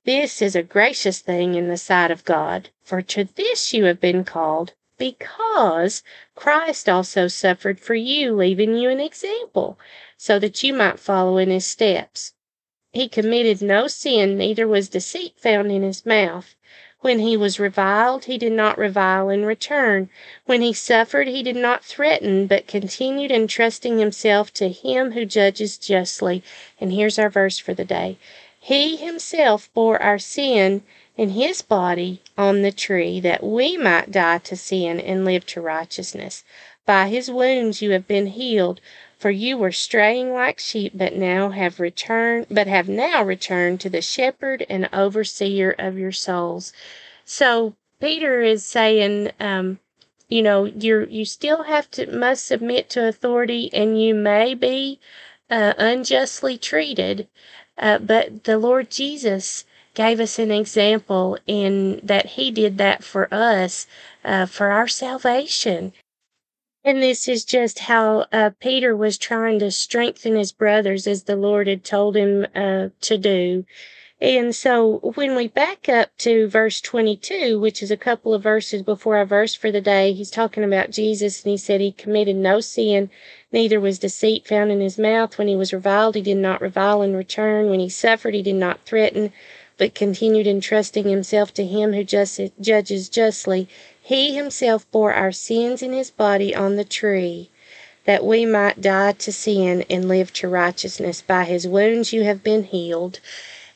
this 0.04 0.40
is 0.40 0.56
a 0.56 0.62
gracious 0.62 1.18
thing 1.18 1.54
in 1.54 1.68
the 1.68 1.76
sight 1.76 2.11
of 2.11 2.25
God. 2.25 2.70
For 2.82 3.02
to 3.02 3.25
this 3.25 3.73
you 3.73 3.85
have 3.85 4.00
been 4.00 4.25
called, 4.25 4.73
because 4.97 6.02
Christ 6.35 6.88
also 6.88 7.28
suffered 7.28 7.80
for 7.80 7.94
you, 7.94 8.35
leaving 8.35 8.76
you 8.76 8.88
an 8.88 9.00
example, 9.00 9.78
so 10.16 10.38
that 10.38 10.62
you 10.62 10.73
might 10.73 11.00
follow 11.00 11.38
in 11.38 11.50
his 11.50 11.66
steps. 11.66 12.35
He 12.92 13.09
committed 13.09 13.62
no 13.62 13.87
sin, 13.88 14.38
neither 14.38 14.66
was 14.66 14.88
deceit 14.88 15.38
found 15.38 15.70
in 15.70 15.82
his 15.82 16.06
mouth. 16.06 16.54
When 17.02 17.21
he 17.21 17.37
was 17.37 17.59
reviled, 17.59 18.26
he 18.26 18.37
did 18.37 18.52
not 18.52 18.76
revile 18.76 19.30
in 19.30 19.47
return. 19.47 20.11
When 20.45 20.61
he 20.61 20.75
suffered, 20.75 21.28
he 21.28 21.42
did 21.42 21.57
not 21.57 21.83
threaten, 21.83 22.47
but 22.47 22.66
continued 22.66 23.30
entrusting 23.30 23.99
himself 23.99 24.52
to 24.54 24.69
him 24.69 25.12
who 25.12 25.25
judges 25.25 25.78
justly. 25.78 26.42
And 26.78 26.92
here's 26.92 27.19
our 27.19 27.30
verse 27.30 27.59
for 27.59 27.73
the 27.73 27.87
day. 27.87 28.19
He 28.59 28.97
himself 28.97 29.71
bore 29.73 30.00
our 30.02 30.19
sin 30.19 30.83
in 31.16 31.30
his 31.30 31.62
body 31.62 32.21
on 32.37 32.61
the 32.61 32.73
tree, 32.73 33.19
that 33.21 33.42
we 33.42 33.78
might 33.78 34.11
die 34.11 34.38
to 34.38 34.57
sin 34.57 35.00
and 35.00 35.25
live 35.25 35.47
to 35.47 35.61
righteousness. 35.62 36.45
By 36.85 37.09
his 37.09 37.30
wounds 37.30 37.80
you 37.80 37.92
have 37.92 38.07
been 38.07 38.26
healed, 38.26 38.80
for 39.20 39.30
you 39.30 39.58
were 39.58 39.70
straying 39.70 40.32
like 40.32 40.58
sheep, 40.58 40.92
but 40.94 41.14
now 41.14 41.50
have 41.50 41.78
returned, 41.78 42.46
but 42.50 42.66
have 42.66 42.88
now 42.88 43.22
returned 43.22 43.78
to 43.80 43.90
the 43.90 44.00
shepherd 44.00 44.64
and 44.70 44.88
overseer 44.94 45.74
of 45.78 45.98
your 45.98 46.10
souls. 46.10 46.72
So 47.26 47.74
Peter 48.00 48.40
is 48.40 48.64
saying, 48.64 49.30
um, 49.38 49.78
you 50.30 50.40
know, 50.40 50.64
you 50.64 51.06
you 51.10 51.26
still 51.26 51.64
have 51.64 51.90
to 51.92 52.06
must 52.10 52.46
submit 52.46 52.88
to 52.90 53.06
authority, 53.06 53.68
and 53.74 54.00
you 54.00 54.14
may 54.14 54.54
be 54.54 54.98
uh, 55.50 55.74
unjustly 55.76 56.56
treated, 56.56 57.28
uh, 57.76 57.98
but 57.98 58.44
the 58.44 58.56
Lord 58.56 58.90
Jesus 58.90 59.64
gave 59.92 60.18
us 60.18 60.38
an 60.38 60.50
example 60.50 61.36
in 61.46 62.00
that 62.02 62.26
He 62.26 62.50
did 62.50 62.78
that 62.78 63.04
for 63.04 63.28
us 63.32 63.86
uh, 64.24 64.46
for 64.46 64.70
our 64.70 64.88
salvation. 64.88 65.92
And 66.82 67.02
this 67.02 67.28
is 67.28 67.44
just 67.44 67.80
how 67.80 68.26
uh, 68.32 68.50
Peter 68.58 68.96
was 68.96 69.18
trying 69.18 69.58
to 69.58 69.70
strengthen 69.70 70.34
his 70.34 70.50
brothers 70.50 71.06
as 71.06 71.25
the 71.25 71.37
Lord 71.37 71.66
had 71.66 71.84
told 71.84 72.16
him 72.16 72.46
uh, 72.54 72.88
to 73.02 73.18
do. 73.18 73.66
And 74.20 74.54
so 74.54 74.99
when 75.14 75.34
we 75.34 75.49
back 75.49 75.88
up 75.88 76.16
to 76.18 76.46
verse 76.49 76.80
22, 76.80 77.58
which 77.58 77.82
is 77.82 77.90
a 77.90 77.96
couple 77.96 78.34
of 78.34 78.42
verses 78.42 78.82
before 78.82 79.16
our 79.16 79.25
verse 79.25 79.54
for 79.54 79.70
the 79.70 79.80
day, 79.80 80.12
he's 80.12 80.30
talking 80.30 80.64
about 80.64 80.90
Jesus 80.90 81.42
and 81.42 81.50
he 81.50 81.56
said 81.56 81.80
he 81.80 81.92
committed 81.92 82.37
no 82.37 82.60
sin, 82.60 83.10
neither 83.50 83.80
was 83.80 83.99
deceit 83.99 84.46
found 84.46 84.70
in 84.70 84.80
his 84.80 84.99
mouth. 84.99 85.38
When 85.38 85.49
he 85.49 85.56
was 85.56 85.72
reviled, 85.72 86.16
he 86.16 86.22
did 86.22 86.37
not 86.37 86.60
revile 86.60 87.00
in 87.00 87.16
return. 87.16 87.70
When 87.70 87.80
he 87.80 87.88
suffered, 87.88 88.34
he 88.34 88.42
did 88.42 88.56
not 88.56 88.84
threaten, 88.84 89.32
but 89.78 89.94
continued 89.94 90.46
entrusting 90.46 91.08
himself 91.08 91.54
to 91.54 91.64
him 91.64 91.94
who 91.94 92.04
just, 92.04 92.40
judges 92.60 93.08
justly. 93.08 93.68
He 94.10 94.34
himself 94.34 94.90
bore 94.90 95.14
our 95.14 95.30
sins 95.30 95.82
in 95.82 95.92
his 95.92 96.10
body 96.10 96.52
on 96.52 96.74
the 96.74 96.82
tree, 96.82 97.48
that 98.06 98.24
we 98.24 98.44
might 98.44 98.80
die 98.80 99.12
to 99.12 99.30
sin 99.30 99.84
and 99.88 100.08
live 100.08 100.32
to 100.32 100.48
righteousness. 100.48 101.22
By 101.22 101.44
his 101.44 101.68
wounds 101.68 102.12
you 102.12 102.24
have 102.24 102.42
been 102.42 102.64
healed. 102.64 103.20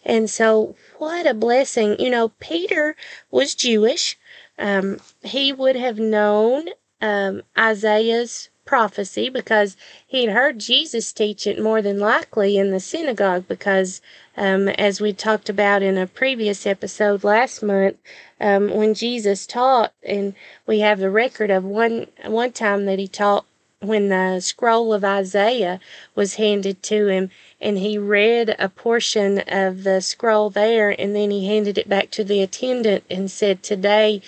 And 0.04 0.28
so, 0.28 0.74
what 0.98 1.24
a 1.24 1.34
blessing. 1.34 2.00
You 2.00 2.10
know, 2.10 2.30
Peter 2.40 2.96
was 3.30 3.54
Jewish. 3.54 4.18
Um, 4.58 4.98
he 5.22 5.52
would 5.52 5.76
have 5.76 6.00
known 6.00 6.70
um, 7.00 7.42
Isaiah's 7.56 8.48
prophecy 8.64 9.28
because 9.28 9.76
he 10.04 10.24
had 10.24 10.34
heard 10.34 10.58
Jesus 10.58 11.12
teach 11.12 11.46
it 11.46 11.62
more 11.62 11.80
than 11.80 12.00
likely 12.00 12.58
in 12.58 12.72
the 12.72 12.80
synagogue. 12.80 13.46
Because, 13.46 14.00
um, 14.36 14.68
as 14.68 15.00
we 15.00 15.12
talked 15.12 15.48
about 15.48 15.82
in 15.82 15.96
a 15.96 16.06
previous 16.06 16.66
episode 16.66 17.24
last 17.24 17.62
month, 17.62 17.96
um, 18.40 18.70
when 18.70 18.94
Jesus 18.94 19.46
taught, 19.46 19.92
and 20.02 20.34
we 20.66 20.80
have 20.80 20.98
the 20.98 21.10
record 21.10 21.50
of 21.50 21.64
one 21.64 22.06
one 22.24 22.52
time 22.52 22.86
that 22.86 22.98
he 22.98 23.08
taught 23.08 23.46
when 23.80 24.08
the 24.08 24.40
scroll 24.40 24.92
of 24.92 25.04
Isaiah 25.04 25.78
was 26.14 26.34
handed 26.34 26.82
to 26.84 27.06
him, 27.08 27.30
and 27.60 27.78
he 27.78 27.98
read 27.98 28.54
a 28.58 28.68
portion 28.68 29.40
of 29.46 29.84
the 29.84 30.00
scroll 30.00 30.50
there, 30.50 30.90
and 30.90 31.14
then 31.14 31.30
he 31.30 31.46
handed 31.46 31.78
it 31.78 31.88
back 31.88 32.10
to 32.12 32.24
the 32.24 32.42
attendant 32.42 33.04
and 33.10 33.30
said, 33.30 33.62
Today, 33.62 34.22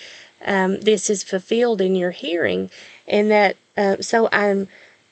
um, 0.45 0.79
this 0.81 1.09
is 1.09 1.23
fulfilled 1.23 1.81
in 1.81 1.95
your 1.95 2.11
hearing. 2.11 2.69
And 3.07 3.31
that, 3.31 3.57
uh, 3.75 3.97
so 4.01 4.29
I'm, 4.31 4.67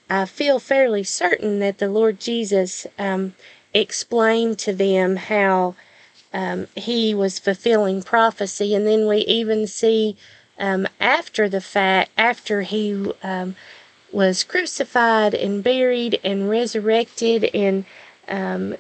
I 0.10 0.26
feel 0.26 0.60
fairly 0.60 1.04
certain 1.04 1.60
that 1.60 1.80
the 1.80 1.90
Lord 1.90 2.20
Jesus 2.20 2.86
um, 3.00 3.34
explained 3.82 4.58
to 4.60 4.74
them 4.74 5.18
how 5.18 5.76
um, 6.34 6.68
he 6.76 7.14
was 7.14 7.40
fulfilling 7.40 8.02
prophecy. 8.02 8.74
And 8.74 8.88
then 8.88 9.08
we 9.08 9.18
even 9.20 9.68
see 9.68 10.18
um, 10.58 10.88
after 11.00 11.48
the 11.50 11.62
fact, 11.62 12.12
after 12.18 12.62
he 12.62 13.12
um, 13.24 13.56
was 14.12 14.44
crucified 14.44 15.34
and 15.34 15.64
buried 15.64 16.20
and 16.24 16.50
resurrected 16.50 17.44
and 17.54 17.86
um, 18.28 18.76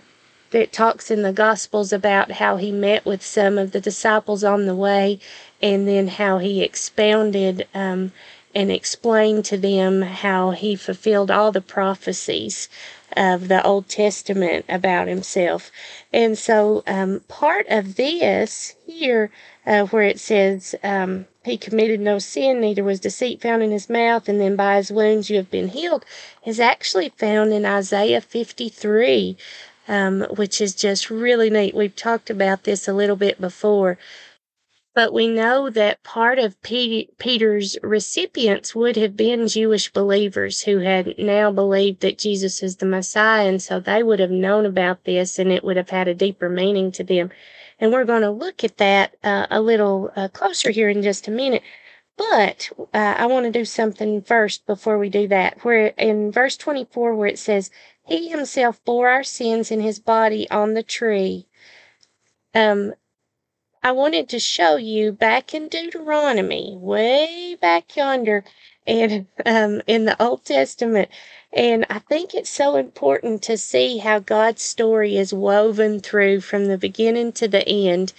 it 0.51 0.71
talks 0.71 1.11
in 1.11 1.21
the 1.21 1.33
gospels 1.33 1.91
about 1.91 2.31
how 2.31 2.55
he 2.55 2.71
met 2.71 3.05
with 3.05 3.21
some 3.21 3.57
of 3.57 3.71
the 3.73 3.81
disciples 3.81 4.43
on 4.43 4.65
the 4.65 4.75
way 4.75 5.19
and 5.61 5.87
then 5.87 6.07
how 6.07 6.37
he 6.37 6.63
expounded 6.63 7.67
um, 7.73 8.13
and 8.53 8.71
explained 8.71 9.43
to 9.43 9.57
them 9.57 10.01
how 10.01 10.51
he 10.51 10.75
fulfilled 10.75 11.29
all 11.29 11.51
the 11.51 11.61
prophecies 11.61 12.69
of 13.15 13.47
the 13.47 13.63
Old 13.65 13.87
Testament 13.87 14.65
about 14.67 15.07
himself. 15.07 15.71
And 16.11 16.37
so, 16.37 16.83
um, 16.87 17.21
part 17.27 17.65
of 17.69 17.95
this 17.95 18.75
here, 18.85 19.31
uh, 19.65 19.85
where 19.85 20.03
it 20.03 20.19
says, 20.19 20.75
um, 20.83 21.25
he 21.43 21.57
committed 21.57 21.99
no 21.99 22.19
sin, 22.19 22.59
neither 22.59 22.83
was 22.83 22.99
deceit 22.99 23.41
found 23.41 23.61
in 23.61 23.71
his 23.71 23.89
mouth, 23.89 24.27
and 24.27 24.41
then 24.41 24.55
by 24.55 24.77
his 24.77 24.91
wounds 24.91 25.29
you 25.29 25.37
have 25.37 25.51
been 25.51 25.69
healed, 25.69 26.03
is 26.45 26.59
actually 26.59 27.09
found 27.09 27.53
in 27.53 27.65
Isaiah 27.65 28.21
53, 28.21 29.37
um, 29.87 30.21
which 30.35 30.59
is 30.59 30.73
just 30.73 31.09
really 31.09 31.49
neat. 31.49 31.75
We've 31.75 31.95
talked 31.95 32.29
about 32.29 32.63
this 32.63 32.87
a 32.87 32.93
little 32.93 33.15
bit 33.15 33.39
before. 33.39 33.97
But 34.95 35.11
we 35.11 35.27
know 35.27 35.69
that 35.69 36.03
part 36.03 36.39
of 36.39 36.61
Peter's 36.61 37.77
recipients 37.83 38.73
would 38.73 38.95
have 38.95 39.17
been 39.17 39.49
Jewish 39.49 39.91
believers 39.91 40.63
who 40.63 40.77
had 40.79 41.19
now 41.19 41.51
believed 41.51 41.99
that 41.99 42.17
Jesus 42.17 42.63
is 42.63 42.77
the 42.77 42.85
Messiah. 42.85 43.45
And 43.45 43.61
so 43.61 43.81
they 43.81 44.03
would 44.03 44.21
have 44.21 44.31
known 44.31 44.65
about 44.65 45.03
this 45.03 45.37
and 45.37 45.51
it 45.51 45.65
would 45.65 45.75
have 45.75 45.89
had 45.89 46.07
a 46.07 46.15
deeper 46.15 46.47
meaning 46.47 46.93
to 46.93 47.03
them. 47.03 47.29
And 47.77 47.91
we're 47.91 48.05
going 48.05 48.21
to 48.21 48.31
look 48.31 48.63
at 48.63 48.77
that 48.77 49.17
uh, 49.21 49.47
a 49.51 49.59
little 49.59 50.11
uh, 50.15 50.29
closer 50.29 50.71
here 50.71 50.87
in 50.87 51.01
just 51.01 51.27
a 51.27 51.31
minute. 51.31 51.63
But 52.15 52.69
uh, 52.93 53.15
I 53.17 53.25
want 53.25 53.45
to 53.47 53.51
do 53.51 53.65
something 53.65 54.21
first 54.21 54.65
before 54.65 54.97
we 54.97 55.09
do 55.09 55.27
that. 55.27 55.65
Where 55.65 55.87
in 55.97 56.31
verse 56.31 56.55
24, 56.55 57.15
where 57.15 57.27
it 57.27 57.37
says, 57.37 57.69
He 58.05 58.29
himself 58.29 58.81
bore 58.85 59.09
our 59.09 59.25
sins 59.25 59.71
in 59.71 59.81
his 59.81 59.99
body 59.99 60.49
on 60.49 60.73
the 60.73 60.83
tree. 60.83 61.47
Um, 62.53 62.93
I 63.85 63.91
wanted 63.91 64.29
to 64.29 64.39
show 64.39 64.77
you 64.77 65.11
back 65.11 65.53
in 65.53 65.67
Deuteronomy, 65.67 66.75
way 66.75 67.55
back 67.61 67.95
yonder, 67.95 68.43
and 68.87 69.27
um, 69.45 69.83
in 69.85 70.05
the 70.05 70.19
Old 70.19 70.43
Testament. 70.43 71.09
And 71.53 71.85
I 71.87 71.99
think 71.99 72.33
it's 72.33 72.49
so 72.49 72.77
important 72.77 73.43
to 73.43 73.59
see 73.59 73.99
how 73.99 74.17
God's 74.17 74.63
story 74.63 75.17
is 75.17 75.35
woven 75.35 75.99
through 75.99 76.41
from 76.41 76.65
the 76.65 76.79
beginning 76.79 77.31
to 77.33 77.47
the 77.47 77.63
end. 77.69 78.13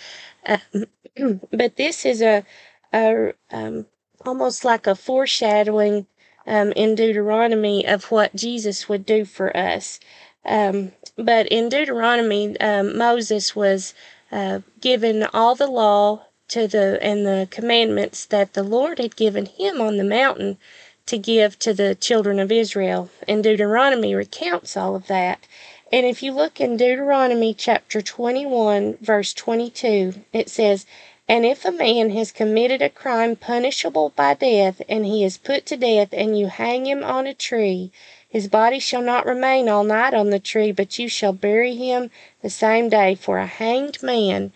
Um, 0.47 0.87
but 1.53 1.75
this 1.75 2.07
is 2.07 2.23
a, 2.23 2.45
a 2.93 3.33
um, 3.51 3.87
almost 4.25 4.65
like 4.65 4.87
a 4.87 4.95
foreshadowing 4.95 6.07
um, 6.47 6.71
in 6.77 6.95
Deuteronomy 6.95 7.85
of 7.89 8.13
what 8.13 8.37
Jesus 8.37 8.89
would 8.89 9.05
do 9.05 9.25
for 9.25 9.57
us. 9.57 9.99
Um, 10.45 10.93
but 11.17 11.49
in 11.49 11.69
Deuteronomy, 11.69 12.57
um, 12.61 12.97
Moses 12.97 13.57
was 13.57 13.95
uh, 14.33 14.61
given 14.81 15.25
all 15.33 15.55
the 15.55 15.67
law 15.67 16.27
to 16.49 16.67
the 16.67 16.99
and 17.03 17.27
the 17.27 17.49
commandments 17.51 18.25
that 18.27 18.55
the 18.55 18.63
Lord 18.63 18.99
had 18.99 19.17
given 19.17 19.47
him 19.47 19.81
on 19.81 19.97
the 19.97 20.05
mountain 20.05 20.59
to 21.07 21.19
give 21.19 21.59
to 21.61 21.73
the 21.73 21.95
children 21.95 22.39
of 22.39 22.53
Israel. 22.53 23.11
And 23.29 23.43
Deuteronomy 23.43 24.15
recounts 24.15 24.77
all 24.77 24.97
of 24.97 25.07
that. 25.07 25.47
And 25.93 26.05
if 26.05 26.23
you 26.23 26.33
look 26.33 26.61
in 26.61 26.77
Deuteronomy 26.77 27.55
chapter 27.55 28.03
21, 28.03 28.99
verse 29.01 29.33
22, 29.33 30.25
it 30.33 30.51
says, 30.51 30.85
And 31.29 31.47
if 31.47 31.65
a 31.65 31.71
man 31.71 32.11
has 32.11 32.33
committed 32.33 32.83
a 32.83 32.91
crime 32.91 33.37
punishable 33.37 34.13
by 34.17 34.35
death, 34.35 34.83
and 34.89 35.07
he 35.07 35.23
is 35.23 35.39
put 35.39 35.65
to 35.67 35.77
death, 35.77 36.09
and 36.13 36.37
you 36.37 36.49
hang 36.49 36.87
him 36.87 37.05
on 37.05 37.29
a 37.29 37.35
tree, 37.35 37.93
his 38.29 38.49
body 38.49 38.79
shall 38.79 39.03
not 39.03 39.25
remain 39.25 39.69
all 39.69 39.85
night 39.85 40.13
on 40.13 40.31
the 40.31 40.39
tree, 40.41 40.73
but 40.73 40.99
you 40.99 41.09
shall 41.09 41.33
bury 41.33 41.75
him 41.77 42.11
the 42.43 42.51
same 42.51 42.89
day, 42.89 43.15
for 43.15 43.39
a 43.39 43.47
hanged 43.47 44.03
man 44.03 44.53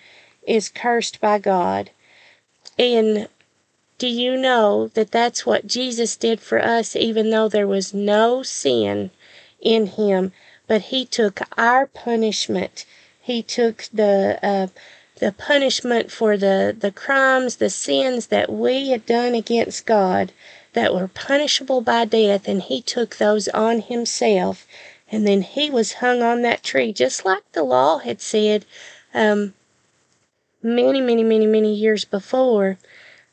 is 0.46 0.68
cursed 0.68 1.20
by 1.20 1.38
God. 1.38 1.90
And 2.78 3.28
do 3.98 4.08
you 4.08 4.36
know 4.36 4.88
that 4.88 5.10
that's 5.10 5.46
what 5.46 5.66
Jesus 5.66 6.16
did 6.16 6.40
for 6.40 6.58
us, 6.58 6.96
even 6.96 7.30
though 7.30 7.48
there 7.48 7.68
was 7.68 7.94
no 7.94 8.42
sin 8.42 9.10
in 9.60 9.86
him? 9.86 10.32
But 10.66 10.82
he 10.82 11.04
took 11.04 11.40
our 11.58 11.86
punishment. 11.86 12.86
He 13.20 13.42
took 13.42 13.84
the 13.92 14.38
uh, 14.42 14.66
the 15.20 15.32
punishment 15.32 16.10
for 16.10 16.38
the, 16.38 16.74
the 16.76 16.90
crimes, 16.90 17.56
the 17.56 17.68
sins 17.68 18.28
that 18.28 18.50
we 18.50 18.88
had 18.88 19.04
done 19.04 19.34
against 19.34 19.84
God 19.84 20.32
that 20.72 20.94
were 20.94 21.08
punishable 21.08 21.80
by 21.80 22.04
death, 22.04 22.46
and 22.46 22.62
he 22.62 22.80
took 22.80 23.16
those 23.16 23.48
on 23.48 23.80
himself. 23.80 24.66
And 25.10 25.26
then 25.26 25.42
he 25.42 25.70
was 25.70 25.94
hung 25.94 26.22
on 26.22 26.42
that 26.42 26.62
tree, 26.62 26.92
just 26.92 27.24
like 27.24 27.42
the 27.52 27.64
law 27.64 27.98
had 27.98 28.20
said 28.20 28.64
um, 29.12 29.54
many, 30.62 31.00
many, 31.00 31.24
many, 31.24 31.46
many 31.46 31.74
years 31.74 32.04
before. 32.04 32.78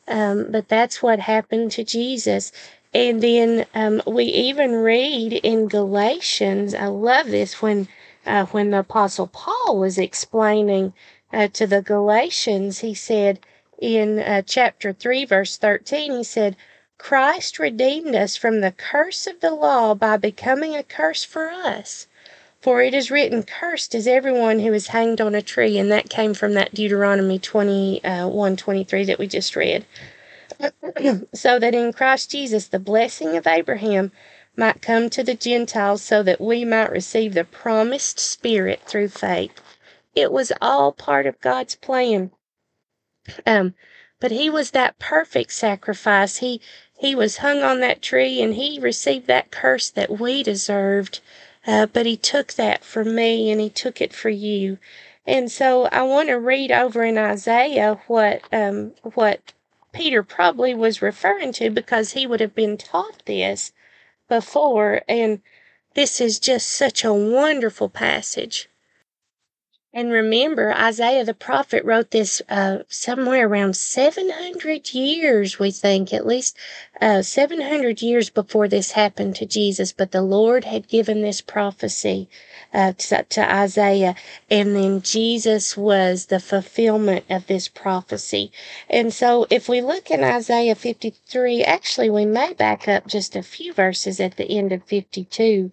Um, 0.08 0.50
but 0.50 0.68
that's 0.68 1.02
what 1.02 1.20
happened 1.20 1.70
to 1.72 1.84
Jesus. 1.84 2.50
And 2.94 3.22
then 3.22 3.66
um, 3.74 4.02
we 4.06 4.24
even 4.24 4.72
read 4.72 5.34
in 5.34 5.68
Galatians, 5.68 6.74
I 6.74 6.86
love 6.86 7.26
this, 7.26 7.60
when, 7.60 7.86
uh, 8.26 8.46
when 8.46 8.70
the 8.70 8.80
Apostle 8.80 9.26
Paul 9.26 9.78
was 9.78 9.98
explaining 9.98 10.94
uh, 11.32 11.48
to 11.48 11.66
the 11.66 11.82
Galatians, 11.82 12.78
he 12.78 12.94
said 12.94 13.40
in 13.78 14.18
uh, 14.18 14.42
chapter 14.42 14.92
3, 14.92 15.26
verse 15.26 15.58
13, 15.58 16.12
he 16.12 16.24
said, 16.24 16.56
Christ 16.98 17.58
redeemed 17.58 18.14
us 18.14 18.36
from 18.36 18.60
the 18.60 18.72
curse 18.72 19.26
of 19.26 19.40
the 19.40 19.52
law 19.52 19.94
by 19.94 20.16
becoming 20.16 20.76
a 20.76 20.82
curse 20.82 21.24
for 21.24 21.48
us. 21.50 22.06
For 22.60 22.82
it 22.82 22.92
is 22.92 23.10
written, 23.10 23.44
Cursed 23.44 23.94
is 23.94 24.06
everyone 24.06 24.58
who 24.58 24.74
is 24.74 24.88
hanged 24.88 25.20
on 25.20 25.34
a 25.34 25.40
tree. 25.40 25.78
And 25.78 25.90
that 25.92 26.10
came 26.10 26.34
from 26.34 26.54
that 26.54 26.74
Deuteronomy 26.74 27.38
21 27.38 28.52
uh, 28.52 28.56
23 28.56 29.04
that 29.04 29.18
we 29.18 29.26
just 29.26 29.56
read. 29.56 29.86
so 31.32 31.58
that 31.58 31.74
in 31.74 31.92
Christ 31.92 32.32
Jesus 32.32 32.66
the 32.66 32.80
blessing 32.80 33.36
of 33.36 33.46
Abraham 33.46 34.10
might 34.56 34.82
come 34.82 35.08
to 35.10 35.22
the 35.22 35.34
Gentiles 35.34 36.02
so 36.02 36.22
that 36.24 36.40
we 36.40 36.64
might 36.64 36.90
receive 36.90 37.32
the 37.32 37.44
promised 37.44 38.18
Spirit 38.18 38.80
through 38.84 39.08
faith. 39.08 39.52
It 40.16 40.32
was 40.32 40.52
all 40.60 40.90
part 40.90 41.26
of 41.26 41.40
God's 41.40 41.76
plan. 41.76 42.32
Um, 43.46 43.74
but 44.18 44.32
he 44.32 44.50
was 44.50 44.72
that 44.72 44.98
perfect 44.98 45.52
sacrifice. 45.52 46.38
He 46.38 46.60
he 46.98 47.14
was 47.14 47.38
hung 47.38 47.62
on 47.62 47.78
that 47.80 48.02
tree 48.02 48.42
and 48.42 48.54
he 48.54 48.80
received 48.80 49.28
that 49.28 49.52
curse 49.52 49.88
that 49.88 50.18
we 50.18 50.42
deserved. 50.42 51.20
Uh, 51.66 51.86
but 51.86 52.06
he 52.06 52.16
took 52.16 52.54
that 52.54 52.84
for 52.84 53.04
me 53.04 53.50
and 53.50 53.60
he 53.60 53.70
took 53.70 54.00
it 54.00 54.12
for 54.12 54.30
you. 54.30 54.78
And 55.24 55.50
so 55.50 55.84
I 55.86 56.02
want 56.02 56.28
to 56.28 56.38
read 56.38 56.72
over 56.72 57.04
in 57.04 57.16
Isaiah 57.16 58.00
what 58.06 58.42
um, 58.52 58.94
what 59.02 59.52
Peter 59.92 60.22
probably 60.22 60.74
was 60.74 61.02
referring 61.02 61.52
to 61.52 61.70
because 61.70 62.12
he 62.12 62.26
would 62.26 62.40
have 62.40 62.54
been 62.54 62.76
taught 62.76 63.22
this 63.26 63.72
before. 64.28 65.02
And 65.08 65.40
this 65.94 66.20
is 66.20 66.40
just 66.40 66.68
such 66.68 67.04
a 67.04 67.14
wonderful 67.14 67.88
passage. 67.88 68.68
And 69.94 70.12
remember, 70.12 70.72
Isaiah 70.74 71.24
the 71.24 71.32
prophet 71.32 71.82
wrote 71.82 72.10
this 72.10 72.42
uh, 72.50 72.80
somewhere 72.88 73.48
around 73.48 73.74
700 73.74 74.92
years, 74.92 75.58
we 75.58 75.70
think, 75.70 76.12
at 76.12 76.26
least 76.26 76.58
uh, 77.00 77.22
700 77.22 78.02
years 78.02 78.28
before 78.28 78.68
this 78.68 78.92
happened 78.92 79.34
to 79.36 79.46
Jesus. 79.46 79.92
But 79.92 80.12
the 80.12 80.20
Lord 80.20 80.64
had 80.64 80.88
given 80.88 81.22
this 81.22 81.40
prophecy 81.40 82.28
uh, 82.72 82.92
to, 82.98 83.22
to 83.24 83.52
Isaiah, 83.54 84.14
and 84.50 84.76
then 84.76 85.00
Jesus 85.00 85.74
was 85.74 86.26
the 86.26 86.40
fulfillment 86.40 87.24
of 87.30 87.46
this 87.46 87.66
prophecy. 87.66 88.52
And 88.90 89.12
so, 89.12 89.46
if 89.48 89.70
we 89.70 89.80
look 89.80 90.10
in 90.10 90.22
Isaiah 90.22 90.74
53, 90.74 91.64
actually, 91.64 92.10
we 92.10 92.26
may 92.26 92.52
back 92.52 92.88
up 92.88 93.06
just 93.06 93.34
a 93.34 93.42
few 93.42 93.72
verses 93.72 94.20
at 94.20 94.36
the 94.36 94.50
end 94.50 94.70
of 94.70 94.84
52. 94.84 95.72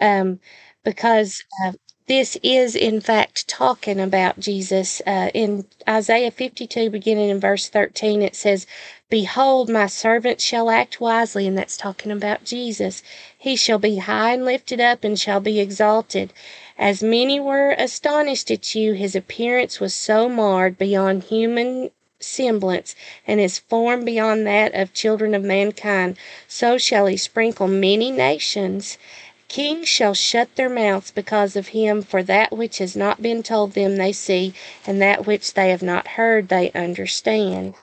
Um, 0.00 0.38
because 0.84 1.42
uh, 1.64 1.72
this 2.08 2.38
is, 2.42 2.74
in 2.74 3.02
fact, 3.02 3.46
talking 3.46 4.00
about 4.00 4.40
Jesus. 4.40 5.02
Uh, 5.06 5.30
in 5.34 5.66
Isaiah 5.86 6.30
52, 6.30 6.88
beginning 6.88 7.28
in 7.28 7.38
verse 7.38 7.68
13, 7.68 8.22
it 8.22 8.34
says, 8.34 8.66
Behold, 9.10 9.68
my 9.68 9.86
servant 9.86 10.40
shall 10.40 10.70
act 10.70 11.02
wisely, 11.02 11.46
and 11.46 11.56
that's 11.56 11.76
talking 11.76 12.10
about 12.10 12.44
Jesus. 12.44 13.02
He 13.36 13.56
shall 13.56 13.78
be 13.78 13.98
high 13.98 14.32
and 14.32 14.44
lifted 14.44 14.80
up 14.80 15.04
and 15.04 15.20
shall 15.20 15.40
be 15.40 15.60
exalted. 15.60 16.32
As 16.78 17.02
many 17.02 17.38
were 17.38 17.74
astonished 17.78 18.50
at 18.50 18.74
you, 18.74 18.94
his 18.94 19.14
appearance 19.14 19.78
was 19.78 19.94
so 19.94 20.30
marred 20.30 20.78
beyond 20.78 21.24
human 21.24 21.90
semblance, 22.20 22.96
and 23.26 23.38
his 23.38 23.58
form 23.58 24.04
beyond 24.04 24.46
that 24.46 24.74
of 24.74 24.92
children 24.92 25.34
of 25.34 25.42
mankind. 25.42 26.16
So 26.48 26.78
shall 26.78 27.06
he 27.06 27.16
sprinkle 27.16 27.68
many 27.68 28.10
nations 28.10 28.98
Kings 29.48 29.88
shall 29.88 30.12
shut 30.12 30.54
their 30.56 30.68
mouths 30.68 31.10
because 31.10 31.56
of 31.56 31.68
him, 31.68 32.02
for 32.02 32.22
that 32.22 32.52
which 32.52 32.78
has 32.78 32.94
not 32.94 33.22
been 33.22 33.42
told 33.42 33.72
them 33.72 33.96
they 33.96 34.12
see, 34.12 34.52
and 34.86 35.00
that 35.00 35.26
which 35.26 35.54
they 35.54 35.70
have 35.70 35.82
not 35.82 36.06
heard 36.08 36.48
they 36.48 36.70
understand. 36.72 37.74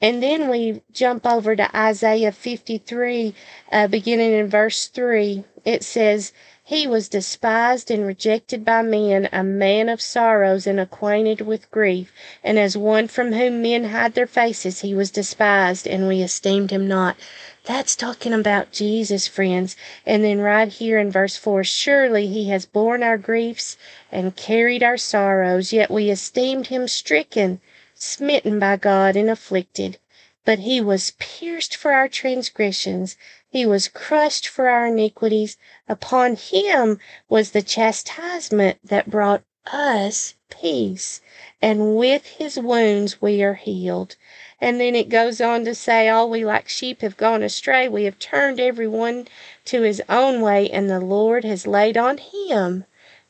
And 0.00 0.22
then 0.22 0.48
we 0.48 0.82
jump 0.92 1.26
over 1.26 1.56
to 1.56 1.76
Isaiah 1.76 2.30
53, 2.30 3.34
uh, 3.72 3.88
beginning 3.88 4.32
in 4.32 4.48
verse 4.48 4.86
3. 4.86 5.44
It 5.64 5.82
says, 5.82 6.32
He 6.62 6.86
was 6.86 7.08
despised 7.08 7.90
and 7.90 8.06
rejected 8.06 8.64
by 8.64 8.82
men, 8.82 9.28
a 9.32 9.42
man 9.42 9.88
of 9.88 10.00
sorrows 10.00 10.68
and 10.68 10.78
acquainted 10.78 11.40
with 11.40 11.70
grief. 11.72 12.12
And 12.44 12.60
as 12.60 12.76
one 12.76 13.08
from 13.08 13.32
whom 13.32 13.60
men 13.60 13.86
hide 13.86 14.14
their 14.14 14.28
faces, 14.28 14.82
he 14.82 14.94
was 14.94 15.10
despised, 15.10 15.88
and 15.88 16.06
we 16.06 16.22
esteemed 16.22 16.70
him 16.70 16.86
not. 16.86 17.16
That's 17.68 17.96
talking 17.96 18.32
about 18.32 18.72
Jesus, 18.72 19.28
friends. 19.28 19.76
And 20.06 20.24
then 20.24 20.40
right 20.40 20.68
here 20.68 20.98
in 20.98 21.10
verse 21.10 21.36
4 21.36 21.64
Surely 21.64 22.26
he 22.26 22.48
has 22.48 22.64
borne 22.64 23.02
our 23.02 23.18
griefs 23.18 23.76
and 24.10 24.34
carried 24.34 24.82
our 24.82 24.96
sorrows, 24.96 25.70
yet 25.70 25.90
we 25.90 26.08
esteemed 26.08 26.68
him 26.68 26.88
stricken, 26.88 27.60
smitten 27.94 28.58
by 28.58 28.78
God, 28.78 29.16
and 29.16 29.28
afflicted. 29.28 29.98
But 30.46 30.60
he 30.60 30.80
was 30.80 31.12
pierced 31.18 31.76
for 31.76 31.92
our 31.92 32.08
transgressions, 32.08 33.18
he 33.50 33.66
was 33.66 33.86
crushed 33.86 34.48
for 34.48 34.70
our 34.70 34.86
iniquities. 34.86 35.58
Upon 35.90 36.36
him 36.36 36.98
was 37.28 37.50
the 37.50 37.60
chastisement 37.60 38.78
that 38.82 39.10
brought 39.10 39.42
us 39.66 40.36
peace, 40.48 41.20
and 41.60 41.98
with 41.98 42.24
his 42.24 42.58
wounds 42.58 43.20
we 43.20 43.42
are 43.42 43.54
healed. 43.54 44.16
And 44.60 44.80
then 44.80 44.96
it 44.96 45.08
goes 45.08 45.40
on 45.40 45.64
to 45.66 45.74
say, 45.74 46.08
All 46.08 46.28
we 46.28 46.44
like 46.44 46.68
sheep 46.68 47.02
have 47.02 47.16
gone 47.16 47.42
astray. 47.42 47.88
We 47.88 48.04
have 48.04 48.18
turned 48.18 48.58
every 48.58 48.88
one 48.88 49.28
to 49.66 49.82
his 49.82 50.02
own 50.08 50.40
way, 50.40 50.68
and 50.68 50.90
the 50.90 51.00
Lord 51.00 51.44
has 51.44 51.66
laid 51.66 51.96
on 51.96 52.18
him 52.18 52.84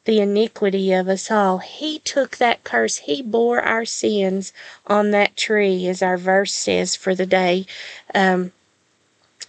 the 0.06 0.20
iniquity 0.20 0.90
of 0.92 1.06
us 1.06 1.30
all. 1.30 1.58
He 1.58 1.98
took 1.98 2.38
that 2.38 2.64
curse. 2.64 2.96
He 2.98 3.20
bore 3.20 3.60
our 3.60 3.84
sins 3.84 4.54
on 4.86 5.10
that 5.10 5.36
tree, 5.36 5.86
as 5.86 6.02
our 6.02 6.16
verse 6.16 6.54
says 6.54 6.96
for 6.96 7.14
the 7.14 7.26
day. 7.26 7.66
Um, 8.14 8.52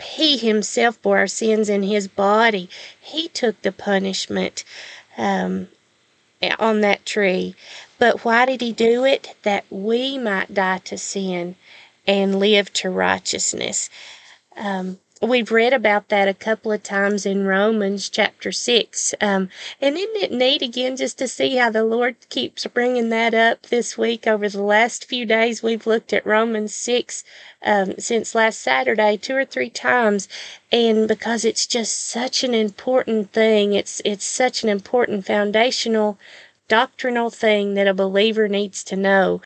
he 0.02 0.38
himself 0.38 1.02
bore 1.02 1.20
our 1.20 1.28
sins 1.28 1.70
in 1.70 1.84
his 1.84 2.10
body. 2.10 2.70
He 3.00 3.30
took 3.30 3.62
the 3.62 3.72
punishment 3.72 4.66
um, 5.18 5.70
on 6.58 6.82
that 6.82 7.06
tree. 7.06 7.56
But 7.98 8.26
why 8.26 8.46
did 8.46 8.60
he 8.60 8.74
do 8.74 9.06
it? 9.06 9.36
That 9.44 9.64
we 9.70 10.18
might 10.18 10.54
die 10.54 10.80
to 10.80 10.98
sin 10.98 11.56
and 12.10 12.40
live 12.40 12.74
to 12.74 12.90
righteousness. 12.90 13.88
Um, 14.58 14.98
we've 15.22 15.52
read 15.52 15.74
about 15.74 16.10
that 16.10 16.28
a 16.28 16.34
couple 16.34 16.72
of 16.72 16.82
times 16.82 17.24
in 17.24 17.46
Romans 17.46 18.10
chapter 18.10 18.52
6. 18.52 19.14
Um, 19.22 19.50
and 19.80 19.96
isn't 19.96 20.16
it 20.16 20.32
neat 20.32 20.64
again 20.64 20.98
just 20.98 21.20
to 21.20 21.28
see 21.28 21.58
how 21.58 21.70
the 21.70 21.84
Lord 21.84 22.16
keeps 22.30 22.66
bringing 22.66 23.10
that 23.10 23.36
up 23.36 23.68
this 23.68 23.96
week? 23.96 24.26
Over 24.26 24.50
the 24.50 24.64
last 24.64 25.06
few 25.06 25.24
days, 25.28 25.62
we've 25.62 25.86
looked 25.86 26.12
at 26.12 26.26
Romans 26.26 26.74
6 26.74 27.24
um, 27.64 27.94
since 28.00 28.34
last 28.34 28.60
Saturday 28.60 29.16
two 29.16 29.36
or 29.36 29.46
three 29.46 29.70
times. 29.70 30.28
And 30.72 31.08
because 31.08 31.46
it's 31.46 31.68
just 31.68 32.08
such 32.08 32.44
an 32.44 32.56
important 32.56 33.32
thing, 33.34 33.74
it's, 33.74 34.02
it's 34.04 34.26
such 34.26 34.64
an 34.64 34.70
important 34.70 35.28
foundational 35.28 36.18
doctrinal 36.68 37.30
thing 37.30 37.76
that 37.76 37.88
a 37.88 37.94
believer 37.94 38.48
needs 38.48 38.84
to 38.86 38.96
know. 38.96 39.42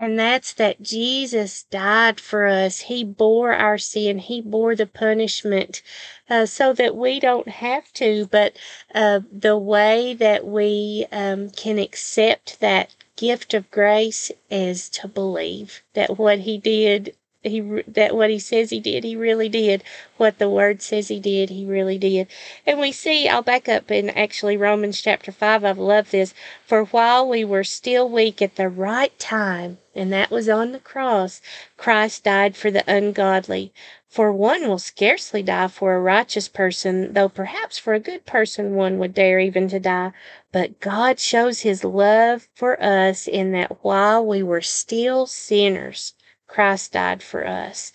And 0.00 0.18
that's 0.18 0.54
that 0.54 0.82
Jesus 0.82 1.64
died 1.64 2.20
for 2.20 2.46
us. 2.46 2.80
He 2.80 3.04
bore 3.04 3.52
our 3.52 3.78
sin. 3.78 4.18
He 4.18 4.40
bore 4.40 4.74
the 4.74 4.86
punishment 4.86 5.82
uh, 6.30 6.46
so 6.46 6.72
that 6.72 6.96
we 6.96 7.20
don't 7.20 7.48
have 7.48 7.92
to. 7.94 8.26
But 8.30 8.56
uh, 8.94 9.20
the 9.30 9.58
way 9.58 10.14
that 10.14 10.46
we 10.46 11.06
um, 11.12 11.50
can 11.50 11.78
accept 11.78 12.60
that 12.60 12.94
gift 13.16 13.52
of 13.54 13.70
grace 13.70 14.32
is 14.50 14.88
to 14.90 15.06
believe 15.06 15.82
that 15.94 16.18
what 16.18 16.40
He 16.40 16.56
did 16.56 17.14
he 17.42 17.60
that 17.88 18.14
what 18.14 18.28
he 18.28 18.38
says 18.38 18.68
he 18.68 18.80
did 18.80 19.02
he 19.02 19.16
really 19.16 19.48
did. 19.48 19.82
What 20.18 20.38
the 20.38 20.50
word 20.50 20.82
says 20.82 21.08
he 21.08 21.18
did 21.18 21.48
he 21.48 21.64
really 21.64 21.96
did. 21.96 22.26
And 22.66 22.78
we 22.78 22.92
see 22.92 23.28
i'll 23.28 23.40
back 23.40 23.66
up 23.66 23.90
in 23.90 24.10
actually 24.10 24.58
romans 24.58 25.00
chapter 25.00 25.32
5 25.32 25.64
i 25.64 25.70
love 25.72 26.10
this. 26.10 26.34
For 26.66 26.84
while 26.84 27.26
we 27.26 27.42
were 27.42 27.64
still 27.64 28.06
weak 28.10 28.42
at 28.42 28.56
the 28.56 28.68
right 28.68 29.18
time 29.18 29.78
and 29.94 30.12
that 30.12 30.30
was 30.30 30.50
on 30.50 30.72
the 30.72 30.78
cross 30.80 31.40
christ 31.78 32.24
died 32.24 32.56
for 32.56 32.70
the 32.70 32.84
ungodly. 32.86 33.72
For 34.06 34.30
one 34.30 34.68
will 34.68 34.78
scarcely 34.78 35.42
die 35.42 35.68
for 35.68 35.94
a 35.94 36.00
righteous 36.00 36.46
person 36.46 37.14
though 37.14 37.30
perhaps 37.30 37.78
for 37.78 37.94
a 37.94 38.00
good 38.00 38.26
person 38.26 38.74
one 38.74 38.98
would 38.98 39.14
dare 39.14 39.38
even 39.38 39.66
to 39.68 39.80
die. 39.80 40.12
But 40.52 40.78
god 40.78 41.18
shows 41.18 41.60
his 41.60 41.84
love 41.84 42.48
for 42.54 42.78
us 42.82 43.26
in 43.26 43.52
that 43.52 43.82
while 43.82 44.22
we 44.22 44.42
were 44.42 44.60
still 44.60 45.24
sinners 45.24 46.12
Christ 46.50 46.92
died 46.92 47.22
for 47.22 47.46
us. 47.46 47.92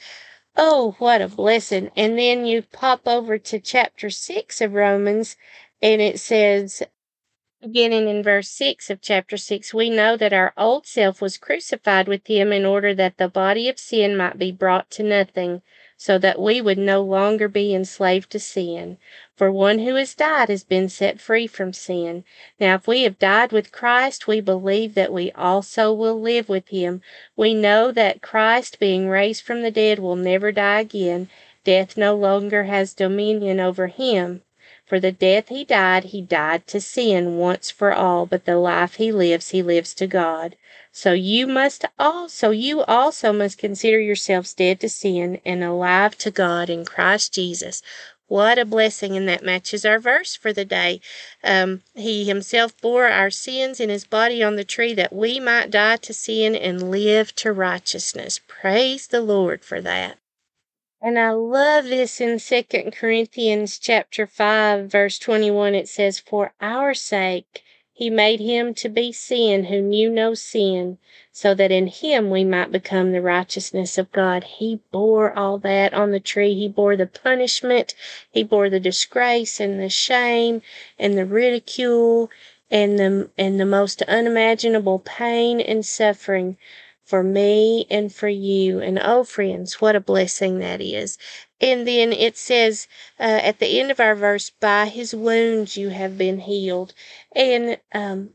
Oh, 0.55 0.95
what 0.99 1.21
a 1.21 1.27
blessing. 1.27 1.91
And 1.97 2.17
then 2.17 2.45
you 2.45 2.61
pop 2.61 3.01
over 3.05 3.37
to 3.37 3.59
chapter 3.59 4.09
6 4.09 4.61
of 4.61 4.73
Romans, 4.73 5.35
and 5.81 6.01
it 6.01 6.21
says, 6.21 6.81
beginning 7.61 8.07
in 8.07 8.23
verse 8.23 8.49
6 8.49 8.89
of 8.89 9.01
chapter 9.01 9.35
6, 9.35 9.73
we 9.73 9.89
know 9.89 10.15
that 10.15 10.31
our 10.31 10.53
old 10.55 10.87
self 10.87 11.21
was 11.21 11.37
crucified 11.37 12.07
with 12.07 12.25
him 12.27 12.53
in 12.53 12.65
order 12.65 12.95
that 12.95 13.17
the 13.17 13.27
body 13.27 13.67
of 13.67 13.77
sin 13.77 14.15
might 14.15 14.39
be 14.39 14.53
brought 14.53 14.89
to 14.91 15.03
nothing 15.03 15.61
so 15.97 16.17
that 16.17 16.39
we 16.39 16.59
would 16.59 16.77
no 16.77 17.01
longer 17.01 17.47
be 17.47 17.73
enslaved 17.73 18.29
to 18.29 18.39
sin. 18.39 18.97
For 19.35 19.51
one 19.51 19.79
who 19.79 19.95
has 19.95 20.13
died 20.13 20.49
has 20.49 20.63
been 20.63 20.89
set 20.89 21.21
free 21.21 21.47
from 21.47 21.73
sin. 21.73 22.23
Now, 22.59 22.75
if 22.75 22.87
we 22.87 23.03
have 23.03 23.17
died 23.17 23.51
with 23.51 23.71
Christ, 23.71 24.27
we 24.27 24.41
believe 24.41 24.93
that 24.95 25.13
we 25.13 25.31
also 25.31 25.93
will 25.93 26.19
live 26.19 26.49
with 26.49 26.67
him. 26.67 27.01
We 27.35 27.53
know 27.53 27.91
that 27.91 28.21
Christ, 28.21 28.79
being 28.79 29.07
raised 29.07 29.43
from 29.43 29.61
the 29.61 29.71
dead, 29.71 29.99
will 29.99 30.15
never 30.15 30.51
die 30.51 30.81
again. 30.81 31.29
Death 31.63 31.97
no 31.97 32.15
longer 32.15 32.63
has 32.65 32.93
dominion 32.93 33.59
over 33.59 33.87
him. 33.87 34.41
For 34.85 34.99
the 34.99 35.11
death 35.11 35.49
he 35.49 35.63
died, 35.63 36.05
he 36.05 36.21
died 36.21 36.67
to 36.67 36.79
sin 36.79 37.37
once 37.37 37.71
for 37.71 37.91
all, 37.91 38.25
but 38.25 38.45
the 38.45 38.57
life 38.57 38.95
he 38.95 39.11
lives, 39.11 39.49
he 39.49 39.63
lives 39.63 39.93
to 39.95 40.07
God. 40.07 40.55
So 40.97 41.11
you 41.11 41.45
must 41.45 41.83
also, 41.99 42.51
you 42.51 42.81
also 42.83 43.33
must 43.33 43.57
consider 43.57 43.99
yourselves 43.99 44.53
dead 44.53 44.79
to 44.79 44.87
sin 44.87 45.41
and 45.43 45.61
alive 45.61 46.17
to 46.19 46.31
God 46.31 46.69
in 46.69 46.85
Christ 46.85 47.33
Jesus. 47.33 47.83
What 48.27 48.57
a 48.57 48.63
blessing, 48.63 49.17
and 49.17 49.27
that 49.27 49.43
matches 49.43 49.83
our 49.83 49.99
verse 49.99 50.37
for 50.37 50.53
the 50.53 50.63
day. 50.63 51.01
Um, 51.43 51.83
he 51.95 52.23
himself 52.23 52.79
bore 52.79 53.09
our 53.09 53.29
sins 53.29 53.81
in 53.81 53.89
his 53.89 54.05
body 54.05 54.41
on 54.41 54.55
the 54.55 54.63
tree 54.63 54.93
that 54.93 55.11
we 55.11 55.37
might 55.37 55.69
die 55.69 55.97
to 55.97 56.13
sin 56.13 56.55
and 56.55 56.89
live 56.89 57.35
to 57.35 57.51
righteousness. 57.51 58.39
Praise 58.47 59.07
the 59.07 59.21
Lord 59.21 59.65
for 59.65 59.81
that. 59.81 60.17
And 61.01 61.19
I 61.19 61.31
love 61.31 61.83
this 61.83 62.21
in 62.21 62.39
Second 62.39 62.93
Corinthians 62.93 63.79
chapter 63.79 64.25
5 64.25 64.89
verse 64.89 65.19
21 65.19 65.75
it 65.75 65.89
says 65.89 66.19
for 66.19 66.53
our 66.61 66.93
sake 66.93 67.64
he 67.97 68.09
made 68.09 68.41
him 68.41 68.73
to 68.73 68.89
be 68.89 69.09
sin 69.09 69.63
who 69.65 69.81
knew 69.81 70.09
no 70.09 70.33
sin 70.33 70.97
so 71.31 71.53
that 71.55 71.71
in 71.71 71.87
him 71.87 72.29
we 72.29 72.43
might 72.43 72.69
become 72.69 73.13
the 73.13 73.21
righteousness 73.21 73.97
of 73.97 74.11
God. 74.11 74.43
He 74.43 74.81
bore 74.91 75.31
all 75.31 75.57
that 75.59 75.93
on 75.93 76.11
the 76.11 76.19
tree. 76.19 76.53
He 76.55 76.67
bore 76.67 76.97
the 76.97 77.07
punishment, 77.07 77.95
he 78.29 78.43
bore 78.43 78.69
the 78.69 78.81
disgrace 78.81 79.61
and 79.61 79.79
the 79.79 79.89
shame 79.89 80.61
and 80.99 81.17
the 81.17 81.25
ridicule 81.25 82.29
and 82.69 82.99
the 82.99 83.29
and 83.37 83.59
the 83.59 83.65
most 83.65 84.01
unimaginable 84.03 84.99
pain 84.99 85.61
and 85.61 85.85
suffering 85.85 86.57
for 87.05 87.23
me 87.23 87.85
and 87.89 88.13
for 88.13 88.27
you. 88.27 88.79
And 88.81 88.99
oh, 89.01 89.23
friends, 89.23 89.79
what 89.79 89.95
a 89.95 89.99
blessing 89.99 90.59
that 90.59 90.81
is. 90.81 91.17
And 91.61 91.87
then 91.87 92.11
it 92.11 92.37
says 92.37 92.87
uh, 93.19 93.23
at 93.43 93.59
the 93.59 93.79
end 93.79 93.91
of 93.91 93.99
our 93.99 94.15
verse, 94.15 94.49
by 94.49 94.87
his 94.87 95.15
wounds 95.15 95.77
you 95.77 95.89
have 95.89 96.17
been 96.17 96.39
healed. 96.39 96.93
And 97.33 97.77
um, 97.93 98.31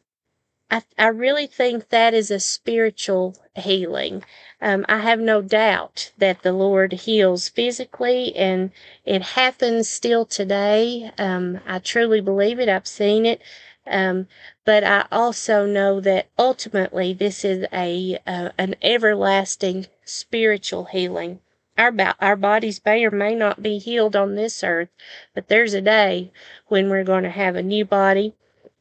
I, 0.70 0.82
I 0.96 1.08
really 1.08 1.46
think 1.46 1.88
that 1.88 2.14
is 2.14 2.30
a 2.30 2.38
spiritual 2.38 3.36
healing. 3.56 4.24
Um, 4.62 4.86
I 4.88 4.98
have 4.98 5.18
no 5.18 5.42
doubt 5.42 6.12
that 6.18 6.42
the 6.42 6.52
Lord 6.52 6.92
heals 6.92 7.48
physically, 7.48 8.34
and 8.36 8.70
it 9.04 9.22
happens 9.22 9.88
still 9.88 10.24
today. 10.24 11.10
Um, 11.18 11.60
I 11.66 11.80
truly 11.80 12.20
believe 12.20 12.60
it. 12.60 12.68
I've 12.68 12.86
seen 12.86 13.26
it. 13.26 13.42
Um, 13.86 14.28
but 14.70 14.84
I 14.84 15.04
also 15.10 15.66
know 15.66 15.98
that 15.98 16.28
ultimately 16.38 17.12
this 17.12 17.44
is 17.44 17.66
a 17.72 18.20
uh, 18.24 18.50
an 18.56 18.76
everlasting 18.80 19.88
spiritual 20.04 20.84
healing. 20.84 21.40
Our 21.76 21.92
our 22.20 22.36
bodies 22.36 22.80
may 22.86 23.04
or 23.04 23.10
may 23.10 23.34
not 23.34 23.64
be 23.64 23.78
healed 23.78 24.14
on 24.14 24.36
this 24.36 24.62
earth, 24.62 24.90
but 25.34 25.48
there's 25.48 25.74
a 25.74 25.80
day 25.80 26.30
when 26.68 26.88
we're 26.88 27.02
going 27.02 27.24
to 27.24 27.30
have 27.30 27.56
a 27.56 27.64
new 27.64 27.84
body 27.84 28.36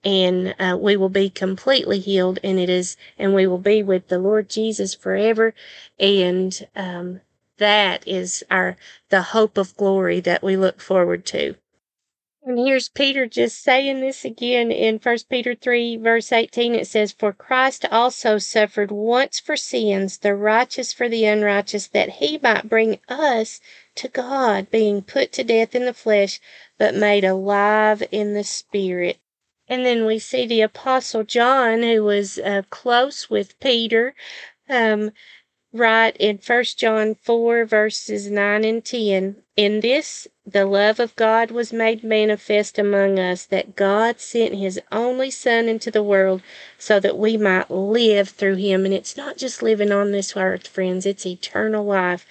and 0.06 0.54
uh, 0.60 0.78
we 0.80 0.95
will 0.95 1.10
be 1.10 1.28
completely 1.28 1.97
healed 1.97 2.38
and 2.43 2.60
it 2.60 2.69
is 2.69 2.95
and 3.17 3.34
we 3.34 3.47
will 3.47 3.58
be 3.58 3.82
with 3.82 4.10
the 4.10 4.19
lord 4.19 4.47
jesus 4.47 4.93
forever 4.93 5.56
and 5.99 6.67
um, 6.75 7.19
that 7.58 8.08
is 8.08 8.43
our 8.52 8.78
the 9.10 9.23
hope 9.34 9.58
of 9.58 9.75
glory 9.75 10.19
that 10.19 10.43
we 10.43 10.56
look 10.56 10.80
forward 10.80 11.25
to 11.25 11.56
and 12.41 12.58
here's 12.58 12.89
Peter 12.89 13.25
just 13.25 13.62
saying 13.62 13.99
this 13.99 14.23
again 14.23 14.71
in 14.71 14.97
1 14.97 15.17
Peter 15.30 15.56
3, 15.56 15.97
verse 15.97 16.32
18. 16.32 16.73
It 16.73 16.88
says, 16.88 17.12
For 17.12 17.34
Christ 17.34 17.86
also 17.91 18.38
suffered 18.38 18.91
once 18.91 19.39
for 19.39 19.58
sins, 19.58 20.17
the 20.17 20.34
righteous 20.34 20.93
for 20.93 21.10
the 21.10 21.25
unrighteous, 21.25 21.88
that 21.88 22.10
he 22.10 22.39
might 22.41 22.69
bring 22.69 22.99
us 23.10 23.60
to 23.95 24.08
God, 24.08 24.71
being 24.71 25.02
put 25.02 25.34
to 25.34 25.43
death 25.43 25.75
in 25.75 25.86
the 25.86 25.93
flesh, 25.93 26.39
but 26.78 26.95
made 26.95 27.25
alive 27.25 28.02
in 28.10 28.34
the 28.34 28.45
spirit. 28.45 29.19
And 29.67 29.86
then 29.86 30.06
we 30.06 30.17
see 30.17 30.47
the 30.47 30.62
Apostle 30.62 31.23
John, 31.23 31.84
who 31.84 32.04
was 32.04 32.39
uh, 32.39 32.63
close 32.69 33.30
with 33.30 33.60
Peter. 33.60 34.15
Um, 34.69 35.12
write 35.71 36.17
in 36.17 36.38
1 36.38 36.63
John 36.77 37.15
4, 37.15 37.65
verses 37.65 38.32
9 38.32 38.63
and 38.63 38.84
10 38.84 39.36
In 39.55 39.79
this 39.82 40.27
the 40.45 40.65
love 40.65 40.99
of 40.99 41.15
God 41.15 41.51
was 41.51 41.71
made 41.71 42.03
manifest 42.03 42.79
among 42.79 43.19
us, 43.19 43.45
that 43.45 43.75
God 43.75 44.19
sent 44.19 44.55
his 44.55 44.82
only 44.91 45.29
Son 45.29 45.69
into 45.69 45.91
the 45.91 46.01
world 46.01 46.41
so 46.79 46.99
that 46.99 47.17
we 47.17 47.38
might 47.38 47.69
live 47.69 48.29
through 48.29 48.55
him. 48.55 48.84
And 48.86 48.93
it's 48.93 49.15
not 49.15 49.38
just 49.38 49.62
living 49.62 49.91
on 49.91 50.12
this 50.12 50.36
earth, 50.36 50.67
friends, 50.67 51.05
it's 51.05 51.25
eternal 51.25 51.86
life. 51.86 52.25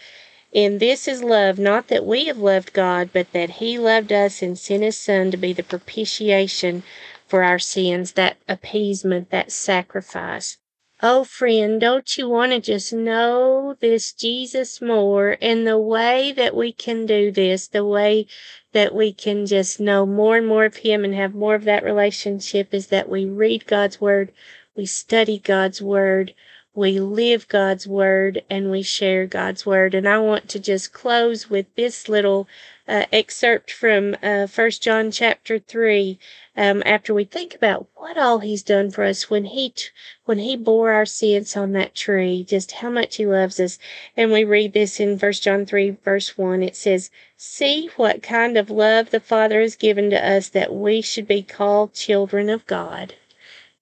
In 0.50 0.78
this 0.78 1.06
is 1.06 1.22
love, 1.22 1.58
not 1.58 1.88
that 1.88 2.06
we 2.06 2.24
have 2.24 2.38
loved 2.38 2.72
God, 2.72 3.10
but 3.12 3.32
that 3.32 3.50
He 3.50 3.78
loved 3.78 4.10
us 4.10 4.40
and 4.40 4.58
sent 4.58 4.82
His 4.82 4.96
Son 4.96 5.30
to 5.30 5.36
be 5.36 5.52
the 5.52 5.62
propitiation 5.62 6.82
for 7.26 7.42
our 7.44 7.58
sins, 7.58 8.12
that 8.12 8.38
appeasement, 8.48 9.30
that 9.30 9.52
sacrifice. 9.52 10.56
Oh, 11.00 11.22
friend, 11.22 11.80
don't 11.80 12.18
you 12.18 12.28
want 12.28 12.50
to 12.50 12.60
just 12.60 12.92
know 12.92 13.76
this 13.78 14.12
Jesus 14.12 14.82
more? 14.82 15.36
And 15.40 15.64
the 15.64 15.78
way 15.78 16.32
that 16.32 16.56
we 16.56 16.72
can 16.72 17.06
do 17.06 17.30
this, 17.30 17.68
the 17.68 17.84
way 17.84 18.26
that 18.72 18.92
we 18.92 19.12
can 19.12 19.46
just 19.46 19.78
know 19.78 20.04
more 20.04 20.36
and 20.36 20.46
more 20.46 20.64
of 20.64 20.78
Him 20.78 21.04
and 21.04 21.14
have 21.14 21.36
more 21.36 21.54
of 21.54 21.62
that 21.64 21.84
relationship 21.84 22.74
is 22.74 22.88
that 22.88 23.08
we 23.08 23.26
read 23.26 23.66
God's 23.66 24.00
Word, 24.00 24.32
we 24.74 24.86
study 24.86 25.38
God's 25.38 25.80
Word, 25.80 26.34
we 26.74 27.00
live 27.00 27.48
God's 27.48 27.88
word 27.88 28.44
and 28.48 28.70
we 28.70 28.82
share 28.82 29.26
God's 29.26 29.66
word. 29.66 29.94
And 29.94 30.08
I 30.08 30.18
want 30.18 30.48
to 30.50 30.60
just 30.60 30.92
close 30.92 31.50
with 31.50 31.66
this 31.74 32.08
little 32.08 32.46
uh, 32.88 33.04
excerpt 33.12 33.70
from 33.70 34.16
uh, 34.22 34.46
1 34.46 34.70
John 34.80 35.10
chapter 35.10 35.58
3. 35.58 36.18
Um, 36.56 36.82
after 36.86 37.12
we 37.12 37.24
think 37.24 37.54
about 37.54 37.86
what 37.94 38.16
all 38.16 38.38
he's 38.38 38.62
done 38.62 38.90
for 38.90 39.04
us 39.04 39.28
when 39.28 39.44
he 39.44 39.70
t- 39.70 39.88
when 40.24 40.38
he 40.38 40.56
bore 40.56 40.90
our 40.90 41.06
sins 41.06 41.56
on 41.56 41.72
that 41.72 41.94
tree, 41.94 42.42
just 42.42 42.72
how 42.72 42.90
much 42.90 43.16
he 43.16 43.26
loves 43.26 43.60
us. 43.60 43.78
And 44.16 44.32
we 44.32 44.42
read 44.42 44.72
this 44.72 44.98
in 44.98 45.18
1 45.18 45.32
John 45.34 45.66
3 45.66 45.90
verse 46.02 46.38
1. 46.38 46.62
It 46.62 46.74
says, 46.74 47.10
"See 47.36 47.90
what 47.96 48.22
kind 48.22 48.56
of 48.56 48.70
love 48.70 49.10
the 49.10 49.20
Father 49.20 49.60
has 49.60 49.76
given 49.76 50.08
to 50.10 50.26
us 50.26 50.48
that 50.48 50.74
we 50.74 51.02
should 51.02 51.28
be 51.28 51.42
called 51.42 51.92
children 51.92 52.48
of 52.48 52.66
God." 52.66 53.14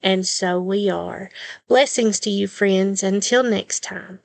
And 0.02 0.26
so 0.26 0.60
we 0.60 0.90
are. 0.90 1.30
Blessings 1.68 2.20
to 2.20 2.30
you, 2.30 2.48
friends. 2.48 3.02
Until 3.02 3.42
next 3.42 3.82
time. 3.82 4.20